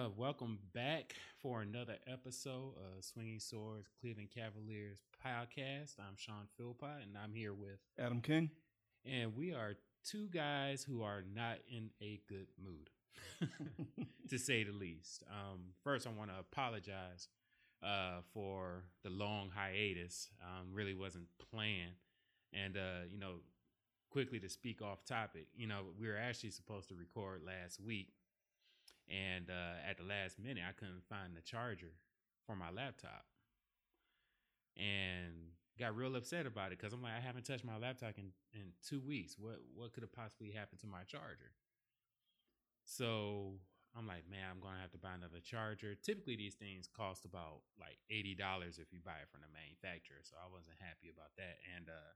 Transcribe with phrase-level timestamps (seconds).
[0.00, 5.96] Uh, welcome back for another episode of Swinging Swords Cleveland Cavaliers podcast.
[5.98, 8.50] I'm Shawn Philpot, and I'm here with Adam King.
[9.04, 12.88] and we are two guys who are not in a good mood,
[14.30, 15.22] to say the least.
[15.30, 17.28] Um, first, I want to apologize
[17.82, 20.30] uh, for the long hiatus.
[20.42, 21.96] Um, really wasn't planned,
[22.54, 23.34] and uh, you know,
[24.08, 25.48] quickly to speak off topic.
[25.54, 28.14] You know, we were actually supposed to record last week,
[29.10, 31.92] and uh, at the last minute, I couldn't find the charger
[32.46, 33.26] for my laptop,
[34.76, 38.32] and got real upset about it because I'm like, I haven't touched my laptop in,
[38.52, 39.36] in two weeks.
[39.38, 41.52] What what could have possibly happened to my charger?
[42.84, 43.54] So
[43.96, 45.94] I'm like, man, I'm gonna have to buy another charger.
[45.94, 50.22] Typically, these things cost about like eighty dollars if you buy it from the manufacturer.
[50.22, 51.58] So I wasn't happy about that.
[51.76, 52.12] And uh,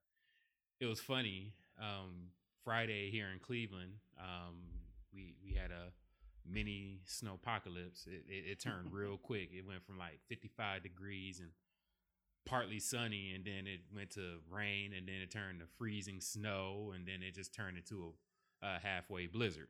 [0.80, 1.54] it was funny.
[1.80, 2.30] Um,
[2.64, 4.56] Friday here in Cleveland, um,
[5.12, 5.92] we we had a
[6.48, 8.06] mini snow apocalypse.
[8.06, 9.50] It, it, it turned real quick.
[9.52, 11.50] It went from like 55 degrees and
[12.46, 16.92] partly sunny, and then it went to rain, and then it turned to freezing snow,
[16.94, 18.12] and then it just turned into
[18.62, 19.68] a, a halfway blizzard.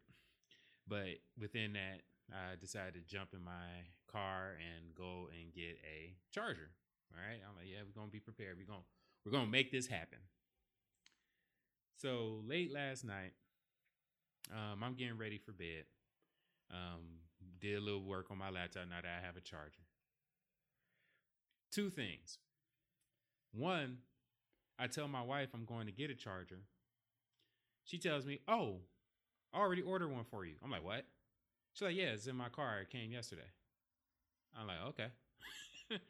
[0.87, 2.03] But within that,
[2.33, 6.71] I decided to jump in my car and go and get a charger.
[7.13, 8.57] All right, I'm like, yeah, we're gonna be prepared.
[8.59, 8.87] We're gonna
[9.25, 10.19] we're gonna make this happen.
[11.97, 13.33] So late last night,
[14.53, 15.85] um, I'm getting ready for bed.
[16.71, 17.21] Um,
[17.61, 19.85] did a little work on my laptop now that I have a charger.
[21.73, 22.39] Two things.
[23.53, 23.99] One,
[24.79, 26.61] I tell my wife I'm going to get a charger.
[27.85, 28.81] She tells me, "Oh,
[29.53, 31.07] I already ordered one for you." I'm like, "What?"
[31.73, 32.81] She's like, "Yeah, it's in my car.
[32.81, 33.51] It came yesterday."
[34.59, 35.09] I'm like, "Okay."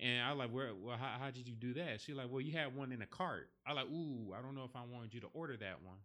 [0.00, 0.74] and I like, "Where?
[0.74, 3.06] Well, how, how did you do that?" She's like, "Well, you had one in a
[3.06, 5.98] cart." I like, "Ooh, I don't know if I wanted you to order that one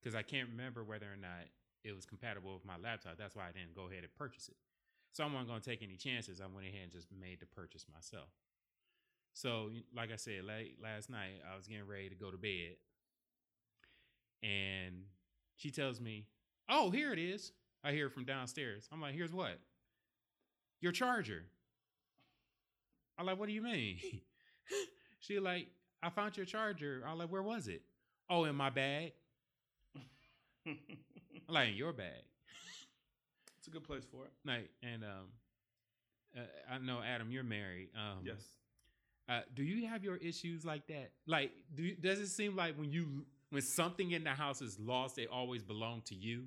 [0.00, 1.46] because I can't remember whether or not
[1.84, 3.16] it was compatible with my laptop.
[3.18, 4.56] That's why I didn't go ahead and purchase it.
[5.12, 6.40] So I wasn't going to take any chances.
[6.40, 8.28] I went ahead and just made the purchase myself.
[9.32, 12.76] So, like I said, late last night, I was getting ready to go to bed,
[14.42, 15.04] and
[15.56, 16.26] she tells me,
[16.68, 17.52] "Oh, here it is."
[17.84, 18.88] I hear it from downstairs.
[18.90, 19.60] I'm like, "Here's what?
[20.80, 21.46] Your charger."
[23.16, 23.98] I'm like, "What do you mean?"
[25.20, 25.68] she like,
[26.02, 27.82] "I found your charger." I'm like, "Where was it?"
[28.28, 29.12] "Oh, in my bag."
[31.48, 32.22] Like, "In your bag."
[33.58, 34.32] It's a good place for it.
[34.44, 35.26] Like, and um,
[36.36, 36.40] uh,
[36.74, 37.88] I know Adam, you're married.
[37.94, 38.36] Um, yes.
[39.28, 41.10] Uh, do you have your issues like that?
[41.26, 44.78] Like, do you, does it seem like when you when something in the house is
[44.78, 46.44] lost, it always belonged to you?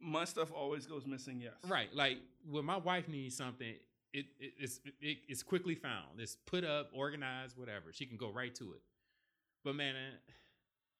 [0.00, 1.52] My stuff always goes missing, yes.
[1.68, 1.94] Right.
[1.94, 2.18] Like
[2.48, 3.74] when my wife needs something,
[4.14, 6.18] it, it it's it, it's quickly found.
[6.18, 7.92] It's put up, organized, whatever.
[7.92, 8.80] She can go right to it.
[9.62, 9.94] But man,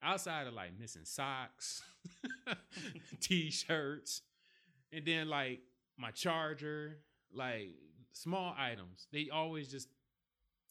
[0.02, 1.82] outside of like missing socks,
[3.20, 4.22] t-shirts,
[4.92, 5.60] and then like
[5.98, 6.98] my charger,
[7.32, 7.70] like
[8.12, 9.88] small items, they always just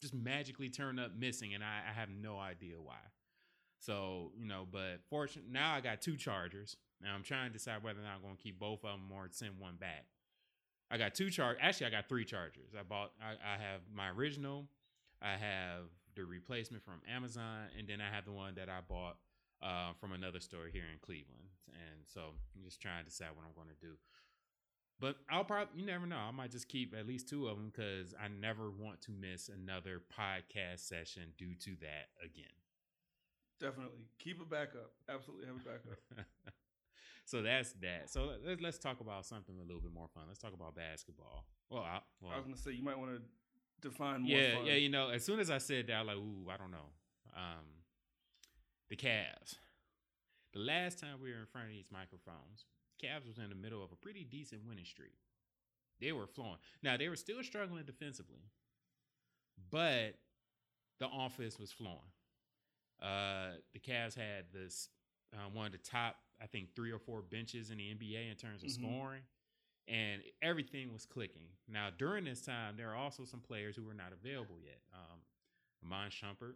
[0.00, 3.00] just magically turn up missing, and I, I have no idea why.
[3.78, 6.76] So you know, but fortunately now I got two chargers.
[7.02, 9.10] Now I'm trying to decide whether or not I'm going to keep both of them
[9.12, 10.04] or send one back.
[10.90, 11.56] I got two charge.
[11.60, 12.72] Actually, I got three chargers.
[12.78, 13.12] I bought.
[13.22, 14.66] I, I have my original.
[15.22, 15.84] I have
[16.14, 19.16] the replacement from Amazon, and then I have the one that I bought
[19.62, 21.48] uh, from another store here in Cleveland.
[21.68, 23.94] And so I'm just trying to decide what I'm going to do.
[25.00, 26.18] But I'll probably, you never know.
[26.18, 29.48] I might just keep at least two of them because I never want to miss
[29.48, 32.52] another podcast session due to that again.
[33.58, 34.04] Definitely.
[34.18, 34.92] Keep a backup.
[35.08, 36.26] Absolutely have a backup.
[37.24, 38.10] so that's that.
[38.10, 40.24] So let's let's talk about something a little bit more fun.
[40.26, 41.46] Let's talk about basketball.
[41.70, 43.22] Well, I, well, I was going to say, you might want to
[43.80, 44.66] define more yeah, fun.
[44.66, 44.74] yeah.
[44.74, 46.88] You know, as soon as I said that, I was like, ooh, I don't know.
[47.36, 47.64] Um,
[48.88, 49.56] the Cavs.
[50.52, 52.64] The last time we were in front of these microphones,
[53.02, 55.14] Cavs was in the middle of a pretty decent winning streak.
[56.00, 56.56] They were flowing.
[56.82, 58.40] Now they were still struggling defensively,
[59.70, 60.16] but
[60.98, 61.98] the offense was flowing.
[63.00, 64.88] Uh, the Cavs had this
[65.32, 68.36] uh, one of the top, I think, three or four benches in the NBA in
[68.36, 68.72] terms of Mhm.
[68.74, 69.22] scoring,
[69.88, 71.48] and everything was clicking.
[71.68, 74.80] Now during this time, there are also some players who were not available yet.
[74.92, 75.20] Um,
[75.84, 76.54] Iman Shumpert,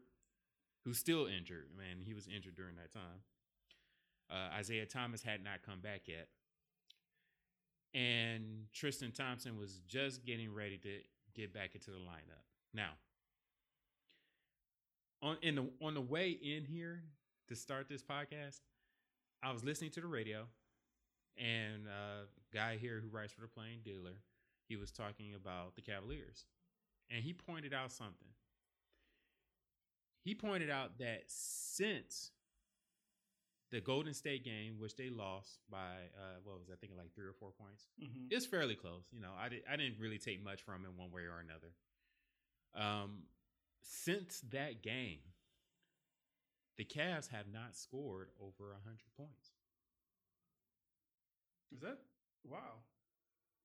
[0.85, 1.69] who's still injured.
[1.77, 3.23] Man, he was injured during that time.
[4.31, 6.29] Uh, Isaiah Thomas had not come back yet.
[7.95, 10.99] And Tristan Thompson was just getting ready to
[11.35, 12.43] get back into the lineup.
[12.73, 12.91] Now,
[15.23, 17.03] on in the on the way in here
[17.49, 18.61] to start this podcast,
[19.43, 20.47] I was listening to the radio,
[21.37, 24.19] and a guy here who writes for the Plain Dealer,
[24.69, 26.45] he was talking about the Cavaliers,
[27.11, 28.29] and he pointed out something.
[30.25, 32.31] He pointed out that since
[33.71, 37.27] the Golden State game, which they lost by uh, what was I thinking like three
[37.27, 37.89] or four points.
[38.01, 38.29] Mhm.
[38.31, 39.05] It's fairly close.
[39.13, 41.73] You know, I did I didn't really take much from it one way or another.
[42.75, 43.25] Um,
[43.83, 45.19] since that game,
[46.77, 49.54] the Cavs have not scored over hundred points.
[51.73, 51.99] Is that
[52.49, 52.81] wow?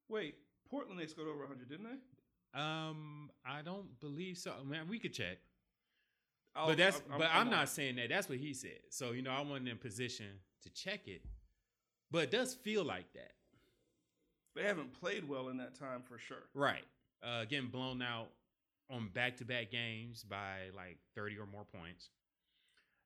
[0.07, 0.35] Wait,
[0.69, 2.59] Portland they scored over 100, didn't they?
[2.59, 4.53] Um, I don't believe so.
[4.65, 5.37] Man, we could check.
[6.55, 8.09] I'll- but that's I'm- but I'm, not saying that.
[8.09, 8.79] That's what he said.
[8.89, 11.23] So you know, I wasn't in position to check it,
[12.11, 13.33] but it does feel like that.
[14.55, 16.49] They haven't played well in that time for sure.
[16.53, 16.83] Right.
[17.21, 18.29] Uh, getting blown out
[18.89, 22.09] on back to back games by like 30 or more points.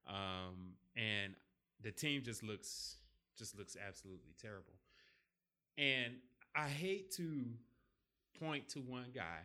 [0.07, 1.35] Um, and
[1.81, 2.97] the team just looks
[3.37, 4.73] just looks absolutely terrible.
[5.77, 6.15] And
[6.55, 7.45] I hate to
[8.39, 9.39] point to one guy,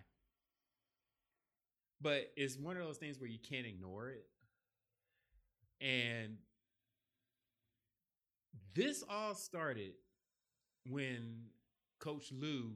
[2.01, 4.27] but it's one of those things where you can't ignore it.
[5.81, 6.37] And
[8.75, 9.93] this all started
[10.89, 11.45] when
[11.99, 12.73] Coach Lue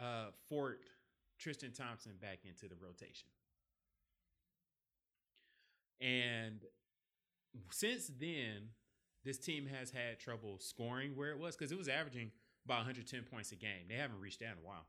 [0.00, 0.90] uh, forked
[1.38, 3.28] Tristan Thompson back into the rotation.
[6.00, 6.60] And
[7.70, 8.68] since then,
[9.26, 12.30] this team has had trouble scoring where it was because it was averaging
[12.64, 13.86] about 110 points a game.
[13.88, 14.86] They haven't reached that in a while.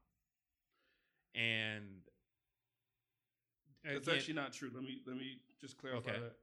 [1.36, 2.04] And
[3.84, 4.70] That's again- actually not true.
[4.74, 6.20] Let me let me just clarify Okay.
[6.20, 6.36] that.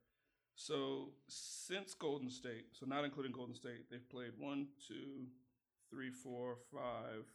[0.57, 5.31] So since Golden State, so not including Golden State, they've played one, two,
[5.91, 7.27] three, four, five,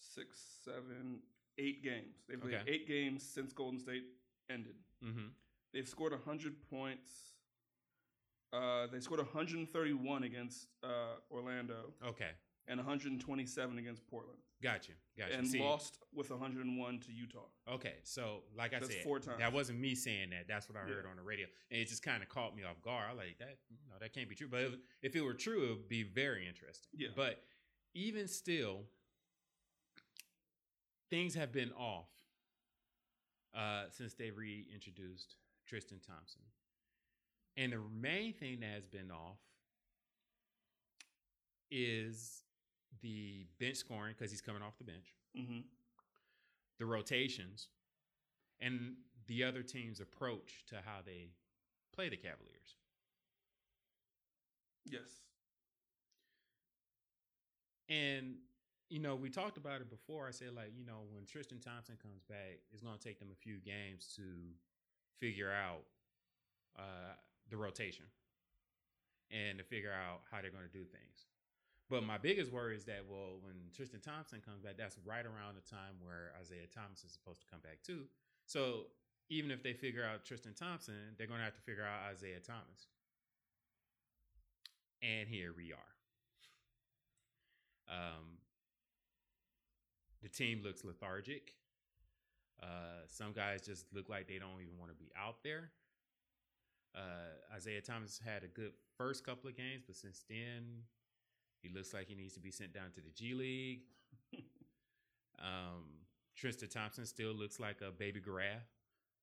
[0.00, 1.22] six, seven,
[1.58, 2.24] eight games.
[2.28, 2.70] They've played Okay.
[2.70, 4.04] eight games since Golden State
[4.48, 4.76] ended.
[5.02, 5.34] Mhm.
[5.72, 7.34] They've scored 100 points.
[8.52, 12.30] Uh, they scored 131 against uh, Orlando okay,
[12.66, 15.36] and 127 against Portland, got you, got you.
[15.36, 17.40] and See, lost with 101 to Utah.
[17.70, 19.38] Okay, so like I That's said, four times.
[19.40, 20.46] that wasn't me saying that.
[20.48, 21.10] That's what I heard Yeah.
[21.10, 23.04] on the radio, and it just kind of caught me off guard.
[23.10, 24.48] I like that, no, that can't be true.
[24.48, 24.72] But if,
[25.02, 26.90] if it were true, it would be very interesting.
[26.96, 27.08] Yeah.
[27.14, 27.42] But
[27.94, 28.84] even still,
[31.10, 32.08] things have been off
[33.54, 35.36] uh, since they reintroduced
[35.66, 36.42] Tristan Thompson,
[37.58, 39.36] and the main thing that has been off
[41.70, 42.44] is
[43.02, 45.60] the bench scoring because he's coming off the bench hmm
[46.78, 47.68] the rotations
[48.60, 48.94] and
[49.26, 51.28] the other team's approach to how they
[51.94, 52.76] play the Cavaliers.
[54.84, 55.22] Yes.
[57.88, 58.36] And
[58.88, 60.26] you know, we talked about it before.
[60.26, 63.28] I said like, you know, when Tristan Thompson comes back, it's going to take them
[63.30, 64.22] a few games to
[65.20, 65.82] figure out
[66.78, 67.12] uh,
[67.50, 68.04] the rotation
[69.30, 71.26] and to figure out how they're going to do things.
[71.90, 75.56] But my biggest worry is that well, when Tristan Thompson comes back, that's right around
[75.56, 78.04] the time where Isaiah Thomas is supposed to come back too.
[78.44, 78.92] So
[79.30, 82.40] even if they figure out Tristan Thompson, they're going to have to figure out Isaiah
[82.40, 82.88] Thomas.
[85.02, 85.92] And here we are.
[87.88, 88.38] Um,
[90.22, 91.54] the team looks lethargic.
[92.62, 95.70] Uh, some guys just look like they don't even want to be out there.
[96.98, 100.82] Uh, Isaiah Thomas had a good first couple of games, but since then,
[101.62, 103.80] he looks like he needs to be sent down to the G League.
[105.38, 105.84] um,
[106.36, 108.62] Tristan Thompson still looks like a baby giraffe.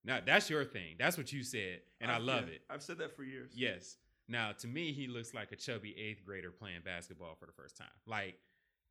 [0.03, 0.95] Now that's your thing.
[0.99, 2.61] That's what you said, and i I've- love yeah, it.
[2.69, 3.51] I've said that for years.
[3.55, 3.97] Yes.
[4.27, 7.77] Now, to me, he looks like a chubby eighth grader playing basketball for the first
[7.77, 7.87] time.
[8.07, 8.37] Like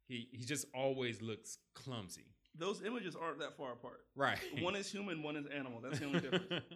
[0.07, 2.27] he he just always looks clumsy.
[2.57, 4.01] Those images aren't that far apart.
[4.15, 4.39] Right.
[4.61, 5.81] One is human, one is animal.
[5.83, 6.65] That's the only difference.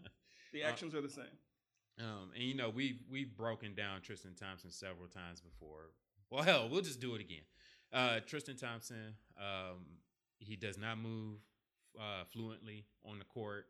[0.54, 1.24] The Uh, actions are the same.
[2.00, 5.90] Um, and you know we've we've broken down Tristan Thompson several times before.
[6.30, 7.42] Well, hell, we'll just do it again.
[7.92, 9.78] Uh, Tristan Thompson, um,
[10.38, 11.38] he does not move
[11.98, 13.66] uh, fluently on the court.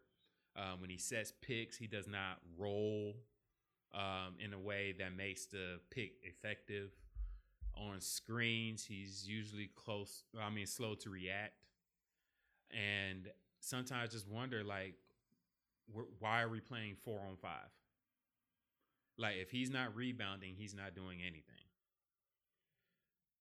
[0.57, 3.15] Um, when he sets picks, he does not roll
[3.95, 6.91] um, in a way that makes the pick effective.
[7.77, 10.25] On screens, he's usually close.
[10.41, 11.55] I mean, slow to react,
[12.73, 13.29] and
[13.61, 14.95] sometimes just wonder like,
[15.95, 17.69] wh- why are we playing four on five?
[19.19, 21.67] Like, if he's not rebounding, he's not doing anything.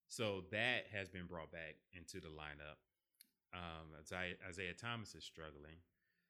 [0.09, 2.79] So that has been brought back into the lineup.
[3.53, 3.93] Um,
[4.47, 5.77] Isaiah, Thomas is struggling.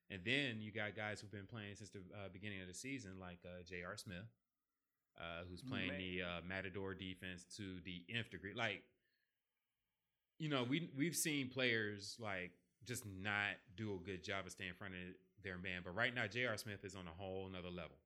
[0.09, 3.11] And then you got guys who've been playing since the uh, beginning of the season,
[3.19, 3.97] like uh, J.R.
[3.97, 4.27] Smith,
[5.19, 5.97] uh, who's playing Man.
[5.97, 8.53] the uh, Matador defense to the nth degree.
[8.55, 8.83] Like,
[10.39, 12.51] you know, we we've seen players like
[12.85, 14.99] just not do a good job of staying in front of
[15.43, 15.81] their man.
[15.83, 16.55] But right now, J.R.
[16.57, 17.97] Smith is on a whole another level,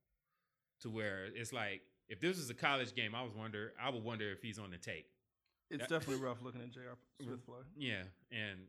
[0.81, 4.03] to where it's like if this was a college game, I was wonder I would
[4.03, 5.07] wonder if he's on the tape.
[5.69, 6.97] It's that- definitely rough looking at J.R.
[7.21, 7.55] Smith play.
[7.77, 8.59] Yeah, and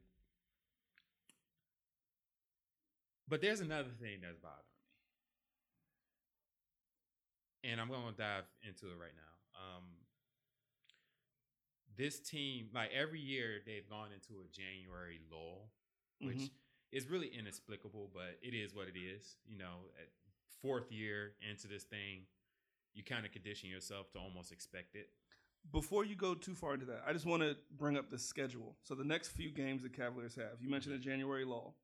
[3.28, 4.59] but there's another thing that's bothering
[7.64, 7.71] me.
[7.71, 9.33] and I'm going to dive into it right now.
[9.57, 9.85] Um,
[11.97, 15.71] this team, like every year, they've gone into a January lull,
[16.21, 16.50] which Mhm.
[16.90, 19.37] is really inexplicable, but it is what it is.
[19.47, 19.88] You know,
[20.62, 22.26] fourth year into this thing,
[22.95, 25.09] you kind of condition yourself to almost expect it.
[25.73, 28.76] Before you go too far into that, I just want to bring up the schedule.
[28.83, 31.76] So the next few games the Cavaliers have, you mentioned a January lull.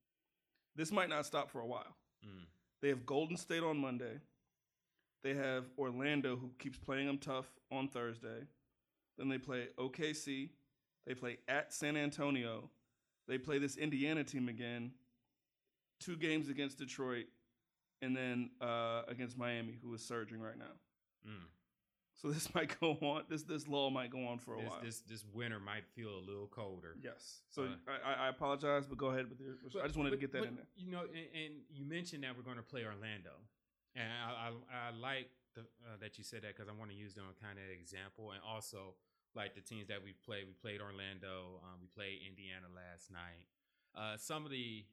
[0.74, 1.96] This might not stop for a while.
[2.24, 2.46] Mm.
[2.82, 4.20] They have Golden State on Monday.
[5.22, 8.46] They have Orlando, who keeps playing them tough on Thursday.
[9.16, 10.50] Then they play OKC.
[11.06, 12.70] They play at San Antonio.
[13.26, 14.92] They play this Indiana team again.
[16.00, 17.26] Two games against Detroit,
[18.02, 20.74] and then uh, against Miami, who is surging right now.
[21.26, 21.46] Mm.
[22.14, 23.22] So this might go on.
[23.28, 24.80] This this lull might go on for a This, while.
[24.82, 26.96] this this winter might feel a little colder.
[27.02, 27.42] yes.
[27.48, 29.54] So Uh, I, I- apologize, but go ahead with your.
[29.82, 30.66] I just wanted to get that but, in there.
[30.76, 33.34] You know, and, and you mentioned that we're going to play Orlando,
[33.94, 36.96] and I I, I like the, uh, that you said that because I want to
[36.96, 38.94] use them kind of example, and also
[39.34, 40.46] like the teams that we've played.
[40.46, 41.60] We played Orlando.
[41.62, 43.46] Um, we played Indiana last night.
[43.94, 44.84] Uh, some of the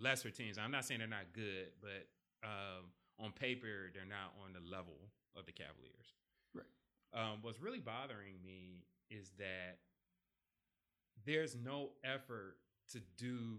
[0.00, 0.58] lesser teams.
[0.58, 2.08] I'm not saying they're not good, but
[2.44, 4.98] um, on paper they're not on the level
[5.36, 6.14] of the Cavaliers.
[6.54, 6.64] Right.
[7.14, 9.78] Um, what's really bothering me is that
[11.24, 12.56] there's no effort
[12.92, 13.56] to do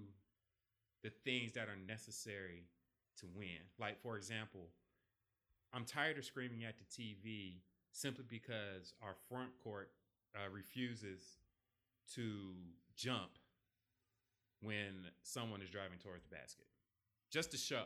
[1.04, 2.64] the things that are necessary
[3.20, 3.62] to win.
[3.80, 4.70] Like, for example,
[5.74, 9.92] I'm tired of screaming at the TV simply because our front court
[10.36, 11.22] uh, refuses
[12.16, 12.54] to
[12.96, 13.32] jump
[14.62, 16.66] when someone is driving towards the basket.
[17.32, 17.86] Just to show,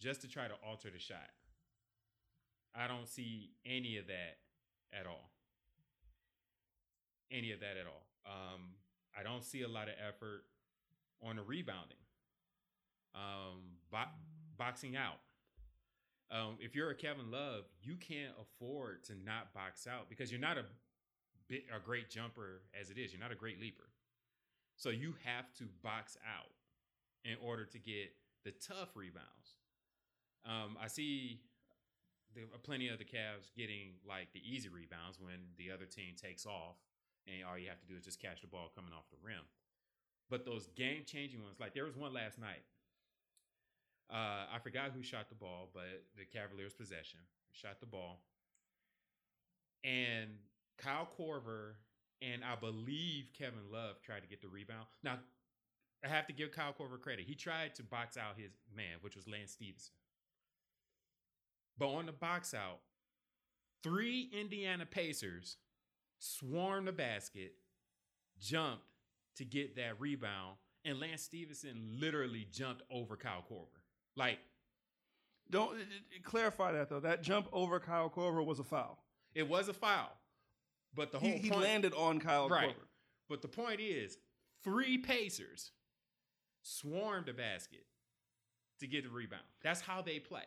[0.00, 1.30] just to try to alter the shot.
[2.74, 4.38] I don't see any of that
[4.92, 5.30] at all.
[7.30, 8.06] Any of that at all.
[8.26, 8.60] Um,
[9.18, 10.44] I don't see a lot of effort
[11.22, 11.98] on the rebounding,
[13.14, 14.12] um, bo-
[14.58, 15.20] boxing out.
[16.30, 20.40] Um, if you're a Kevin Love, you can't afford to not box out because you're
[20.40, 20.64] not a
[21.48, 23.12] bit a great jumper as it is.
[23.12, 23.84] You're not a great leaper,
[24.76, 26.52] so you have to box out
[27.24, 28.12] in order to get
[28.44, 29.58] the tough rebounds.
[30.44, 31.40] Um, I see
[32.34, 36.44] the, plenty of the Cavs getting like the easy rebounds when the other team takes
[36.44, 36.76] off,
[37.26, 39.44] and all you have to do is just catch the ball coming off the rim.
[40.28, 42.64] But those game changing ones, like there was one last night.
[44.12, 47.20] Uh, I forgot who shot the ball, but the Cavaliers' possession
[47.52, 48.20] shot the ball,
[49.82, 50.30] and
[50.76, 51.76] Kyle Korver
[52.32, 54.86] and I believe Kevin Love tried to get the rebound.
[55.02, 55.18] Now,
[56.04, 57.24] I have to give Kyle Korver credit.
[57.26, 59.94] He tried to box out his man, which was Lance Stephenson.
[61.78, 62.80] But on the box out,
[63.82, 65.56] three Indiana Pacers
[66.18, 67.54] swarmed the basket,
[68.40, 68.84] jumped
[69.36, 73.80] to get that rebound, and Lance Stephenson literally jumped over Kyle Korver.
[74.16, 74.38] Like,
[75.50, 77.00] Don't it, it- clarify that though.
[77.00, 79.02] That jump over Kyle Korver was a foul.
[79.34, 80.10] it was a foul.
[80.94, 82.70] But the whole He, he point, landed on Kyle Right.
[82.70, 82.86] Korver.
[83.28, 84.18] But the point is,
[84.62, 85.72] three Pacers
[86.62, 87.84] swarmed the basket
[88.80, 89.42] to get the rebound.
[89.62, 90.44] That's how they play.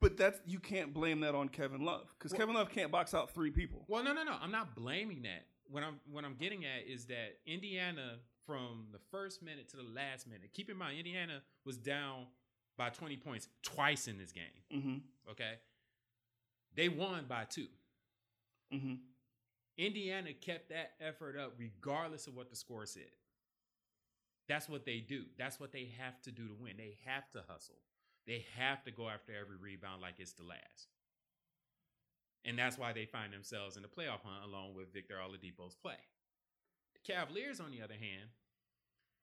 [0.00, 3.12] But that's you can't blame that on Kevin Love because Well- Kevin Love can't box
[3.14, 3.84] out three people.
[3.88, 4.36] Well, no, no, no.
[4.40, 5.46] I'm not blaming that.
[5.68, 9.82] What I'm what I'm getting at is that Indiana, from the first minute to the
[9.84, 12.26] last minute, keep in mind Indiana was down
[12.76, 14.44] by 20 points twice in this game.
[14.74, 15.30] Mm-hmm.
[15.32, 15.52] Okay,
[16.74, 17.66] they won by two.
[18.74, 18.94] Mm-hmm.
[19.80, 23.10] Indiana kept that effort up regardless of what the score said.
[24.46, 25.22] That's what they do.
[25.38, 26.74] That's what they have to do to win.
[26.76, 27.80] They have to hustle.
[28.26, 30.88] They have to go after every rebound like it's the last.
[32.44, 36.00] And that's why they find themselves in the playoff hunt along with Victor Oladipo's play.
[36.94, 38.28] The Cavaliers, on the other hand,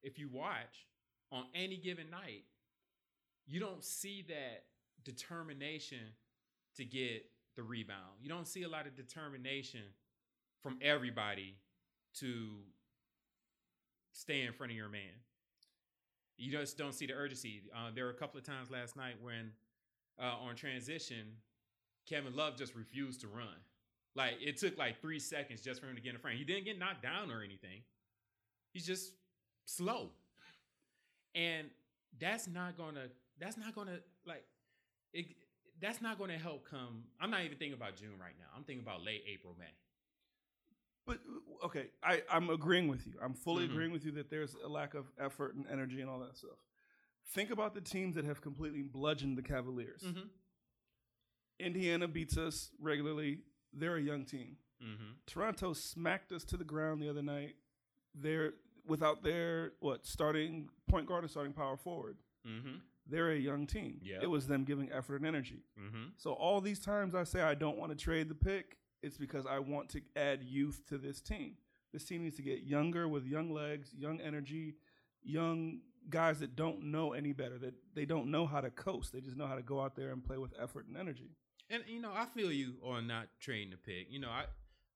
[0.02, 0.88] if you watch
[1.32, 2.46] on any given night,
[3.46, 4.64] you don't see that
[5.04, 6.14] determination
[6.78, 8.22] to get the rebound.
[8.22, 9.82] You don't see a lot of determination
[10.62, 11.56] from everybody
[12.16, 12.50] to
[14.12, 15.02] stay in front of your man.
[16.38, 17.64] You just don't see the urgency.
[17.76, 19.52] Uh, there were a couple of times last night when
[20.22, 21.26] uh, on transition,
[22.08, 23.58] Kevin Love just refused to run.
[24.16, 26.38] Like it took like three seconds just for him to get in frame.
[26.38, 27.82] He didn't get knocked down or anything.
[28.72, 29.12] He's just
[29.66, 30.10] slow,
[31.36, 31.68] and
[32.20, 33.06] that's not gonna.
[33.40, 34.44] That's not gonna like.
[35.14, 35.28] It,
[35.80, 37.04] that's not gonna help come.
[37.22, 38.48] I'm not even thinking about June right now.
[38.56, 39.66] I'm thinking about late April, May.
[41.08, 41.20] But
[41.66, 43.14] okay, I, I'm agreeing with you.
[43.24, 43.72] I'm fully Mhm.
[43.72, 46.60] agreeing with you that there's a lack of effort and energy and all that stuff.
[47.34, 50.02] Think about the teams that have completely bludgeoned the Cavaliers.
[50.02, 50.28] Mm-hmm.
[51.60, 53.40] Indiana beats us regularly.
[53.74, 54.58] They're a young team.
[54.84, 55.12] Mm-hmm.
[55.26, 57.56] Toronto smacked us to the ground the other night.
[58.14, 58.54] They're
[58.86, 62.18] without their what starting point guard and starting power forward.
[62.48, 62.78] Mm-hmm.
[63.10, 64.00] they're a young team.
[64.04, 64.24] Yep.
[64.24, 65.64] It was them giving effort and energy.
[65.80, 66.10] Mm-hmm.
[66.18, 69.46] So all these times I say I don't want to trade the pick, it's because
[69.46, 71.54] I want to add youth to this team.
[71.94, 74.76] This team needs to get younger with young legs, young energy,
[75.24, 79.14] young guys that don't know any better, that they don't know how to coast.
[79.14, 81.32] They just know how to go out there and play with effort and energy.
[81.70, 84.08] And you know, I feel you on not trading the pick.
[84.10, 84.46] You know, I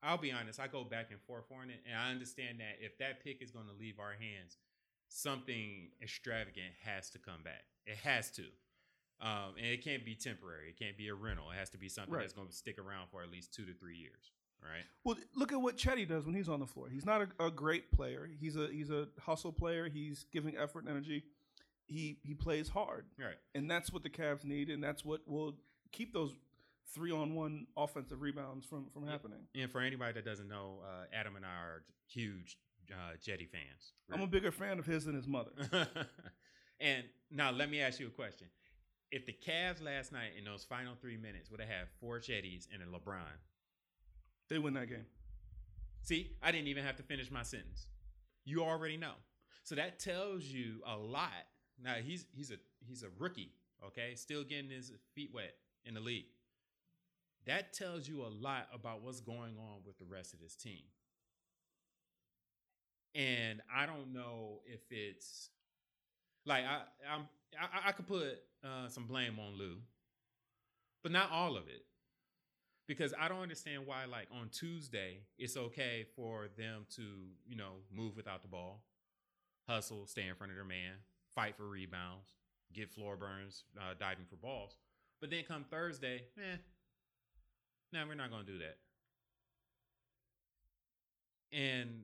[0.04, 2.98] I'll be honest, I go back and forth on it, and I understand that if
[2.98, 4.58] that pick is going to leave our hands,
[5.10, 7.64] something extravagant has to come back.
[7.86, 8.46] It has to.
[9.22, 10.70] Um, and it can't be temporary.
[10.70, 11.46] It can't be a rental.
[11.52, 12.22] It has to be something Right.
[12.22, 14.32] that's going to stick around for at least two to three years.
[14.64, 14.84] Right.
[15.04, 16.88] Well, look at what Cedi does when he's on the floor.
[16.90, 18.30] He's not a, a great player.
[18.40, 19.90] He's a he's a hustle player.
[19.90, 21.24] He's giving effort and energy.
[21.88, 23.36] He he plays hard, Right.
[23.56, 25.56] and that's what the Cavs need, and that's what will
[25.92, 26.34] keep those
[26.94, 29.40] three on one offensive rebounds from from happening.
[29.56, 32.58] And for anybody that doesn't know, uh, Adam and I are huge
[32.92, 33.94] uh, Cedi fans.
[34.12, 35.52] I'm a bigger fan of his than his mother.
[36.80, 38.48] and now let me ask you a question.
[39.12, 42.68] If the Cavs last night in those final three minutes would have had four Cedis
[42.74, 43.38] and a LeBron,
[44.50, 45.06] They win that game.
[46.02, 47.88] see, I didn't even have to finish my sentence.
[48.46, 49.14] You already know.
[49.64, 51.32] So that tells you a lot.
[51.82, 53.54] Now he's he's a he's a rookie,
[53.86, 55.54] okay, still getting his feet wet
[55.86, 56.26] in the league.
[57.46, 60.84] That tells you a lot about what's going on with the rest of this team.
[63.14, 65.50] And I don't know if it's
[66.46, 67.28] like I I'm
[67.60, 69.78] I, I could put uh, some blame on Lue,
[71.04, 71.86] but not all of it,
[72.88, 77.04] because I don't understand why like on Tuesday it's okay for them to
[77.48, 78.84] you know move without the ball,
[79.68, 80.94] hustle, stay in front of their man,
[81.34, 82.34] fight for rebounds,
[82.74, 84.78] get floor burns, uh, diving for balls,
[85.20, 86.58] but then come Thursday, eh,
[87.94, 88.78] no, we're not gonna do that.
[91.54, 92.04] And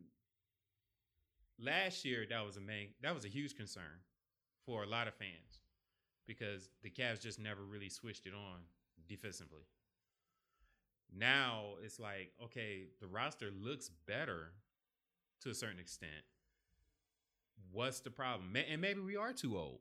[1.59, 4.01] last year that was a main that was a huge concern
[4.65, 5.61] for a lot of fans
[6.27, 8.59] because the Cavs just never really switched it on
[9.07, 9.63] defensively.
[11.15, 14.51] Now it's like, okay, the roster looks better
[15.41, 16.11] to a certain extent.
[17.71, 18.55] What's the problem?
[18.55, 19.79] And maybe we are too old.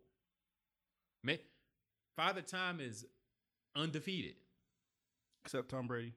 [1.23, 1.41] May-
[2.15, 3.05] Father Time is
[3.75, 4.35] undefeated.
[5.45, 6.15] Except Tom Brady.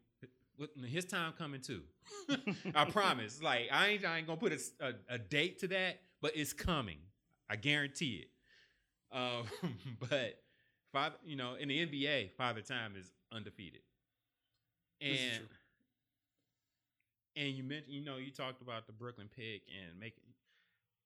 [0.85, 1.83] His time coming too.
[2.75, 3.41] I promise.
[3.41, 4.53] Like I ain't, I ain't gonna put
[5.09, 6.97] a date to that, but it's coming.
[7.49, 8.29] I guarantee it.
[9.11, 9.45] Um,
[10.09, 10.39] but
[10.91, 13.81] father, you know, in the NBA, Father Time is undefeated.
[15.01, 15.47] And true.
[17.37, 20.23] and you mentioned, you know, you talked about the Brooklyn pick and making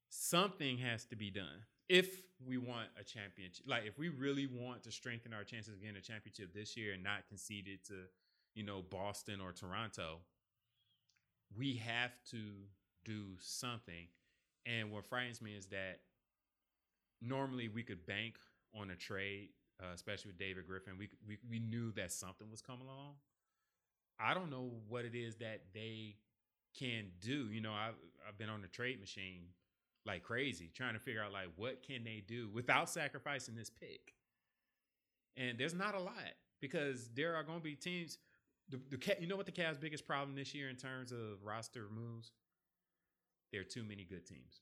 [0.10, 3.66] something has to be done if we want a championship.
[3.68, 6.94] Like if we really want to strengthen our chances of getting a championship this year
[6.94, 7.94] and not concede it to,
[8.56, 10.20] you know, Boston or Toronto,
[11.58, 12.38] we have to
[13.06, 14.08] do something.
[14.66, 16.00] And what frightens me is that
[17.26, 18.36] normally we could bank
[18.80, 19.50] on a trade,
[19.82, 20.94] uh, especially with David Griffin.
[20.98, 23.16] We, we we knew that something was coming along.
[24.20, 26.16] I don't know what it is that they
[26.78, 27.50] can do.
[27.52, 27.96] You know, I've
[28.28, 29.46] I've been on the trade machine
[30.06, 34.14] like crazy, trying to figure out like what can they do without sacrificing this pick.
[35.38, 38.18] And there's not a lot because there are going to be teams.
[38.70, 41.88] The, the you know what the Cavs' biggest problem this year in terms of roster
[41.94, 42.32] moves?
[43.52, 44.62] There are too many good teams.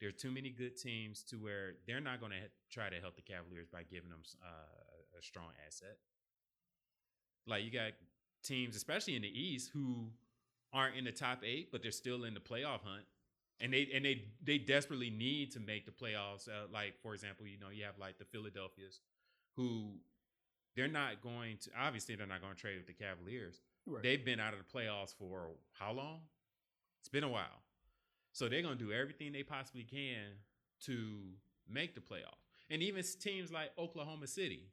[0.00, 3.16] There are too many good teams to where they're not going to try to help
[3.16, 5.98] the Cavaliers by giving them uh, a strong asset.
[7.46, 7.92] Like you got
[8.44, 10.06] teams, especially in the East, who
[10.72, 13.04] aren't in the top eight, but they're still in the playoff hunt,
[13.60, 16.48] and they and they they desperately need to make the playoffs.
[16.48, 19.00] Uh, like for example, you know you have like the Philadelphia's,
[19.56, 19.94] who
[20.76, 23.60] they're not going to obviously they're not going to trade with the Cavaliers.
[23.86, 24.02] Right.
[24.02, 26.20] They've been out of the playoffs for how long?
[27.00, 27.62] It's been a while.
[28.38, 30.30] So they're going to do everything they possibly can
[30.82, 31.18] to
[31.68, 32.38] make the playoff.
[32.70, 34.68] And even teams like Oklahoma City,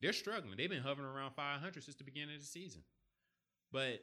[0.00, 0.54] they're struggling.
[0.56, 2.80] They've been hovering around 500 since the beginning of the season.
[3.70, 4.02] But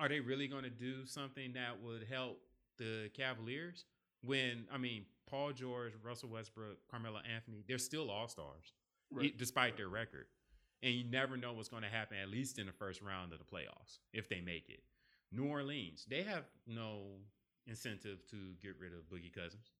[0.00, 2.40] are they really going to do something that would help
[2.78, 3.84] the Cavaliers
[4.24, 8.72] when, I mean, Paul George, Russell Westbrook, Carmelo Anthony, they're still all stars
[9.12, 9.38] Right.
[9.38, 10.26] despite their record.
[10.82, 13.38] And you never know what's going to happen, at least in the first round of
[13.38, 14.82] the playoffs, if they make it.
[15.30, 17.04] New Orleans, they have no
[17.66, 19.70] incentive to get rid of Boogie Cousins.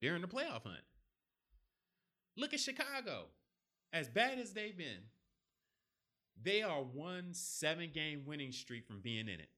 [0.00, 0.84] They're in the playoff hunt.
[2.36, 3.26] Look at Chicago.
[3.92, 5.04] As bad as they've been,
[6.42, 9.50] they are one seven game winning streak from being in it.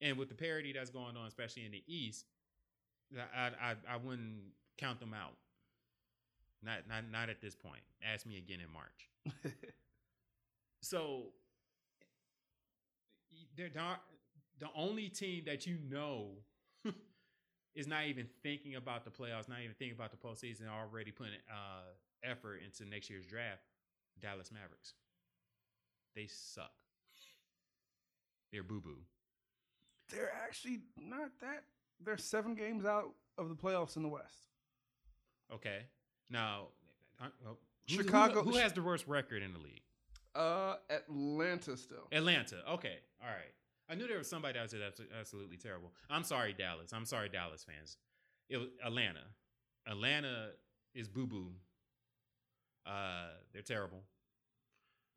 [0.00, 2.24] And with the parity that's going on, especially in the East,
[3.34, 4.40] I, I, I wouldn't
[4.78, 5.36] count them out.
[6.62, 7.82] Not, not, not at this point.
[8.02, 9.52] Ask me again in March.
[10.86, 11.32] So
[13.56, 14.02] they're not
[14.58, 16.30] the only team that you know
[17.74, 21.34] is not even thinking about the playoffs, not even thinking about the postseason, already putting
[21.50, 21.82] uh,
[22.24, 23.62] effort into next year's draft.
[24.20, 24.94] Dallas Mavericks.
[26.14, 26.70] They suck.
[28.50, 28.96] They're boo boo.
[30.10, 31.64] They're actually not that.
[32.02, 34.48] They're seven games out of the playoffs in the West.
[35.52, 35.80] Okay.
[36.30, 36.68] Now,
[37.20, 37.26] uh,
[37.86, 39.82] Chicago- Who, who has the worst record in the league?
[40.34, 42.08] Uh, Atlanta still.
[42.12, 42.56] Atlanta.
[42.72, 42.96] Okay.
[43.22, 43.52] All right.
[43.88, 45.92] I knew there was somebody that was abso- absolutely terrible.
[46.10, 46.92] I'm sorry, Dallas.
[46.92, 47.96] I'm sorry, Dallas fans.
[48.48, 49.22] It was Atlanta.
[49.86, 50.50] Atlanta
[50.94, 51.52] is boo boo.
[52.84, 54.02] Uh, they're terrible.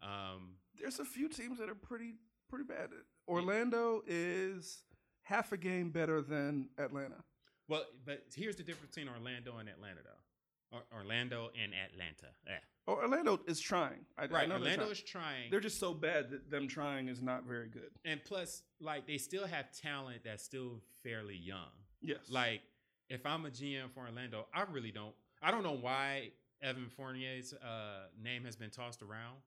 [0.01, 2.13] Um, There's a few teams that are pretty
[2.49, 2.89] pretty bad.
[3.27, 4.79] Orlando is
[5.23, 7.23] half a game better than Atlanta.
[7.67, 10.77] well, but here's the difference between Orlando and Atlanta, though.
[10.77, 12.33] Or, Orlando and Atlanta.
[12.47, 12.57] Yeah.
[12.89, 13.99] Oh, Orlando is trying.
[14.17, 14.49] I, I Right.
[14.49, 14.91] know they're Orlando trying.
[14.91, 15.51] is trying.
[15.51, 17.91] They're just so bad that them trying is not very good.
[18.03, 21.69] and plus, like, they still have talent that's still fairly young.
[22.01, 22.17] Yes.
[22.29, 22.61] Like,
[23.09, 25.13] if I'm a GM for Orlando, I really don't.
[25.41, 26.31] I don't know why
[26.63, 29.37] Evan Fournier's uh, name has been tossed around.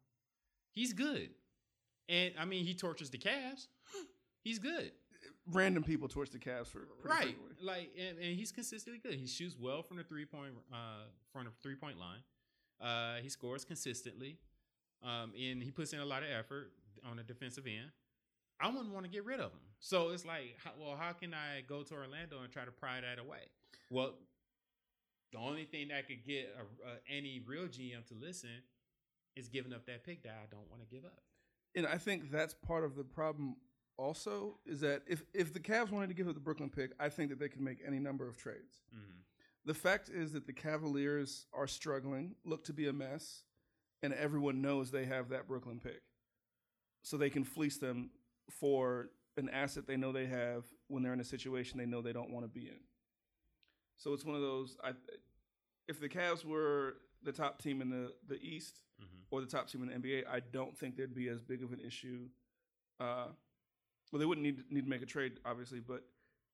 [0.72, 1.30] He's good,
[2.08, 3.66] and I mean, he tortures the Cavs.
[4.44, 4.92] He's good,
[5.46, 7.22] random people towards the Cavs for right?
[7.24, 7.56] frequently.
[7.60, 9.14] Like, and, and he's consistently good.
[9.18, 12.20] He shoots well from the three point uh, front of three point line.
[12.82, 14.38] Uh, he scores consistently,
[15.02, 16.72] um, and he puts in a lot of effort
[17.08, 17.90] on the defensive end.
[18.60, 19.60] I wouldn't want to get rid of him.
[19.80, 23.00] So it's like, how, well, how can I go to Orlando and try to pry
[23.00, 23.40] that away?
[23.90, 24.14] Well,
[25.32, 28.50] the only thing that could get a, a, any real GM to listen
[29.34, 31.22] is giving up that pick that I don't want to give up.
[31.74, 33.56] And I think that's part of the problem.
[33.98, 37.08] Also, is that if if the Cavs wanted to give up the Brooklyn pick, I
[37.08, 38.82] think that they could make any number of trades.
[38.94, 39.18] Mm-hmm.
[39.64, 43.44] The fact is that the Cavaliers are struggling, look to be a mess,
[44.02, 46.02] and everyone knows they have that Brooklyn pick.
[47.02, 48.10] So they can fleece them
[48.50, 52.12] for an asset they know they have when they're in a situation they know they
[52.12, 52.80] don't want to be in.
[53.96, 54.92] So it's one of those I
[55.88, 59.34] if the Cavs were the top team in the, the East Mm-hmm.
[59.34, 61.72] or the top team in the NBA, I don't think there'd be as big of
[61.72, 62.28] an issue.
[63.00, 63.28] Uh,
[64.12, 66.04] well, they wouldn't need need to make a trade, obviously, but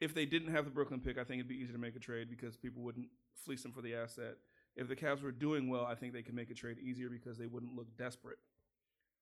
[0.01, 2.01] if they didn't have the Brooklyn pick, I think it'd be easy to make a
[2.01, 3.09] trade because people wouldn't
[3.45, 4.37] fleece them for the asset.
[4.77, 7.37] If the Cavs were doing well, I think they could make a trade easier because
[7.37, 8.39] they wouldn't look desperate.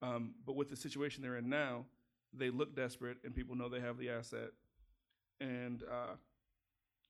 [0.02, 1.86] Um, but with the situation they're in now,
[2.32, 4.50] they look desperate, and people know they have the asset.
[5.40, 6.16] And uh,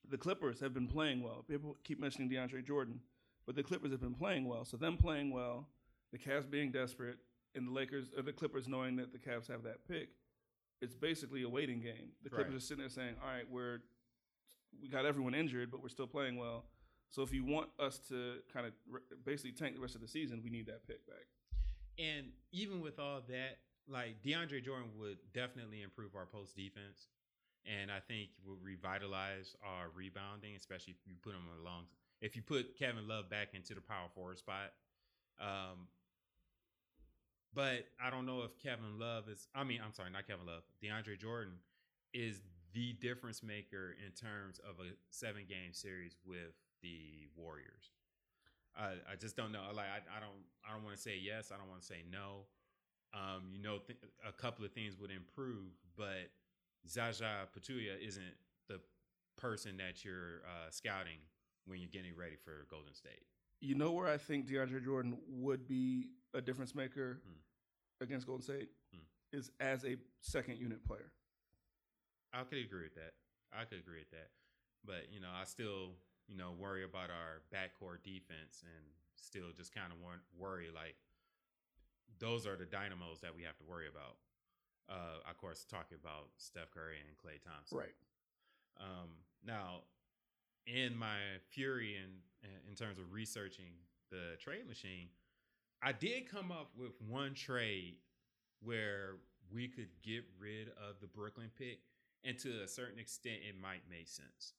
[0.09, 1.45] the Clippers have been playing well.
[1.49, 3.01] People keep mentioning DeAndre Jordan,
[3.47, 4.65] but the Clippers have been playing well.
[4.65, 5.67] So them playing well,
[6.13, 7.19] the Cavs being desperate,
[7.57, 10.11] and the Lakers or the Clippers knowing that the Cavs have that pick,
[10.81, 12.13] it's basically a waiting game.
[12.23, 12.57] The Clippers Right.
[12.57, 13.81] are sitting there saying, "All right, we're
[14.81, 16.65] we got everyone injured, but we're still playing well.
[17.11, 20.09] So if you want us to kind of re- basically tank the rest of the
[20.09, 21.27] season, we need that pick back."
[21.99, 23.59] And even with all that,
[23.89, 27.09] like DeAndre Jordan would definitely improve our post defense.
[27.65, 31.89] And I think will revitalize our rebounding, especially if you put him along.
[32.21, 34.73] If you put Kevin Love back into the power forward spot.
[35.41, 35.89] Um,
[37.57, 40.63] but I don't know if Kevin Love is, I mean, I'm sorry, not Kevin Love.
[40.85, 41.55] DeAndre Jordan
[42.13, 42.43] is
[42.75, 47.97] the difference maker in terms of a seven game series with the Warriors.
[48.77, 49.63] I, I just don't know.
[49.75, 51.51] Like I, I don't I don't want to say yes.
[51.51, 52.45] I don't want to say no.
[53.15, 56.29] Um, you know, th- a couple of things would improve, but
[56.87, 58.37] Zaza Pachulia isn't
[58.69, 58.81] the
[59.39, 61.19] person that you're uh, scouting
[61.65, 63.25] when you're getting ready for Golden State.
[63.61, 67.39] You know where I think DeAndre Jordan would be a difference maker Hmm.
[68.01, 69.01] against Golden State Hmm.
[69.33, 71.11] is as a second unit player.
[72.33, 73.15] I could agree with that.
[73.53, 74.31] I could agree with that.
[74.85, 75.97] But, you know, I still,
[76.29, 79.99] you know, worry about our backcourt defense and still just kind of
[80.35, 80.97] worry like
[82.19, 84.19] those are the dynamos that we have to worry about.
[84.89, 87.79] Uh, of course, talking about Steph Curry and Klay Thompson.
[87.79, 87.97] Right.
[88.77, 89.85] Um, now,
[90.67, 92.23] in my fury in
[92.69, 93.73] in terms of researching
[94.11, 95.09] the trade machine,
[95.83, 97.97] I did come up with one trade
[98.63, 99.17] where
[99.53, 101.81] we could get rid of the Brooklyn pick,
[102.25, 104.55] and to a certain extent, it might make sense.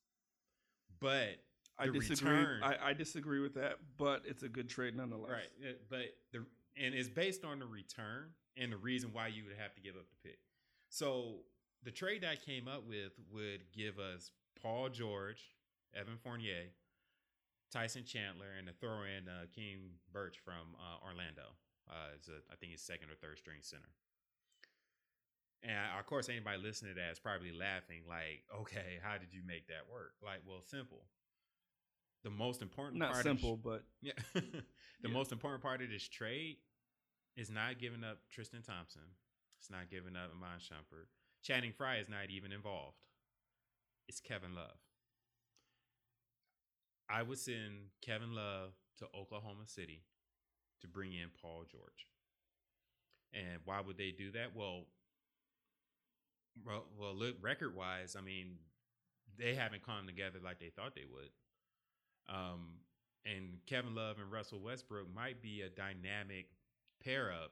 [1.00, 1.40] But
[1.78, 2.32] I the disagree.
[2.32, 5.32] return- I, I disagree with that, but it's a good trade nonetheless.
[5.32, 5.78] Right.
[5.90, 6.46] But the
[6.80, 9.96] and it's based on the return and the reason why you would have to give
[9.96, 10.40] up the pick.
[10.90, 11.40] So
[11.84, 15.42] the trade that I came up with would give us Paul George,
[15.96, 16.66] Evan Fournier,
[17.72, 21.56] Tyson Chandler, and to throw in uh, Khem Birch from uh, Orlando.
[21.90, 23.90] Uh, a, I think he's second or third string center.
[25.64, 29.42] And of course, anybody listening to that is probably laughing, like, "Okay, how did you
[29.46, 31.04] make that work?" Like, well, simple.
[32.24, 34.14] The most important Not part of- simple, but yeah.
[34.34, 34.64] the
[35.04, 35.10] Yeah.
[35.12, 36.58] most important part of this trade
[37.36, 39.04] is not giving up Tristan Thompson.
[39.60, 41.08] It's not giving up Iman Shumpert.
[41.44, 42.98] Channing Frye is not even involved.
[44.08, 44.78] It's Kevin Love.
[47.10, 50.04] I would send Kevin Love to Oklahoma City
[50.82, 52.08] to bring in Paul George.
[53.34, 54.56] And why would they do that?
[54.56, 54.86] Well,
[56.66, 58.58] well, well look record wise, I mean,
[59.38, 61.30] they haven't come together like they thought they would.
[62.30, 62.80] Um,
[63.26, 66.48] and Kevin Love and Russell Westbrook might be a dynamic
[67.04, 67.52] pair up.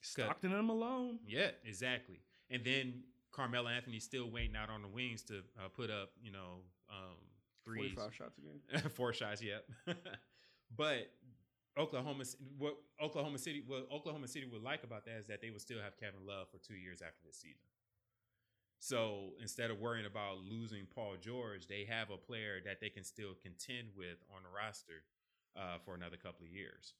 [0.00, 1.18] Stockton and Malone.
[1.26, 2.20] Yeah, exactly.
[2.50, 6.32] And then Carmelo Anthony's still waiting out on the wings to uh, put up, you
[6.32, 7.16] know, um,
[7.64, 8.90] threes, Forty-five shots a game.
[8.96, 9.42] four shots.
[9.42, 9.64] Yep.
[10.76, 11.10] but
[11.78, 12.24] Oklahoma,
[12.58, 15.80] what Oklahoma City, what Oklahoma City would like about that is that they would still
[15.80, 17.66] have Kevin Love for two years after this season.
[18.78, 23.04] So instead of worrying about losing Paul George, they have a player that they can
[23.04, 25.04] still contend with on the roster
[25.56, 26.94] uh, for another couple of years.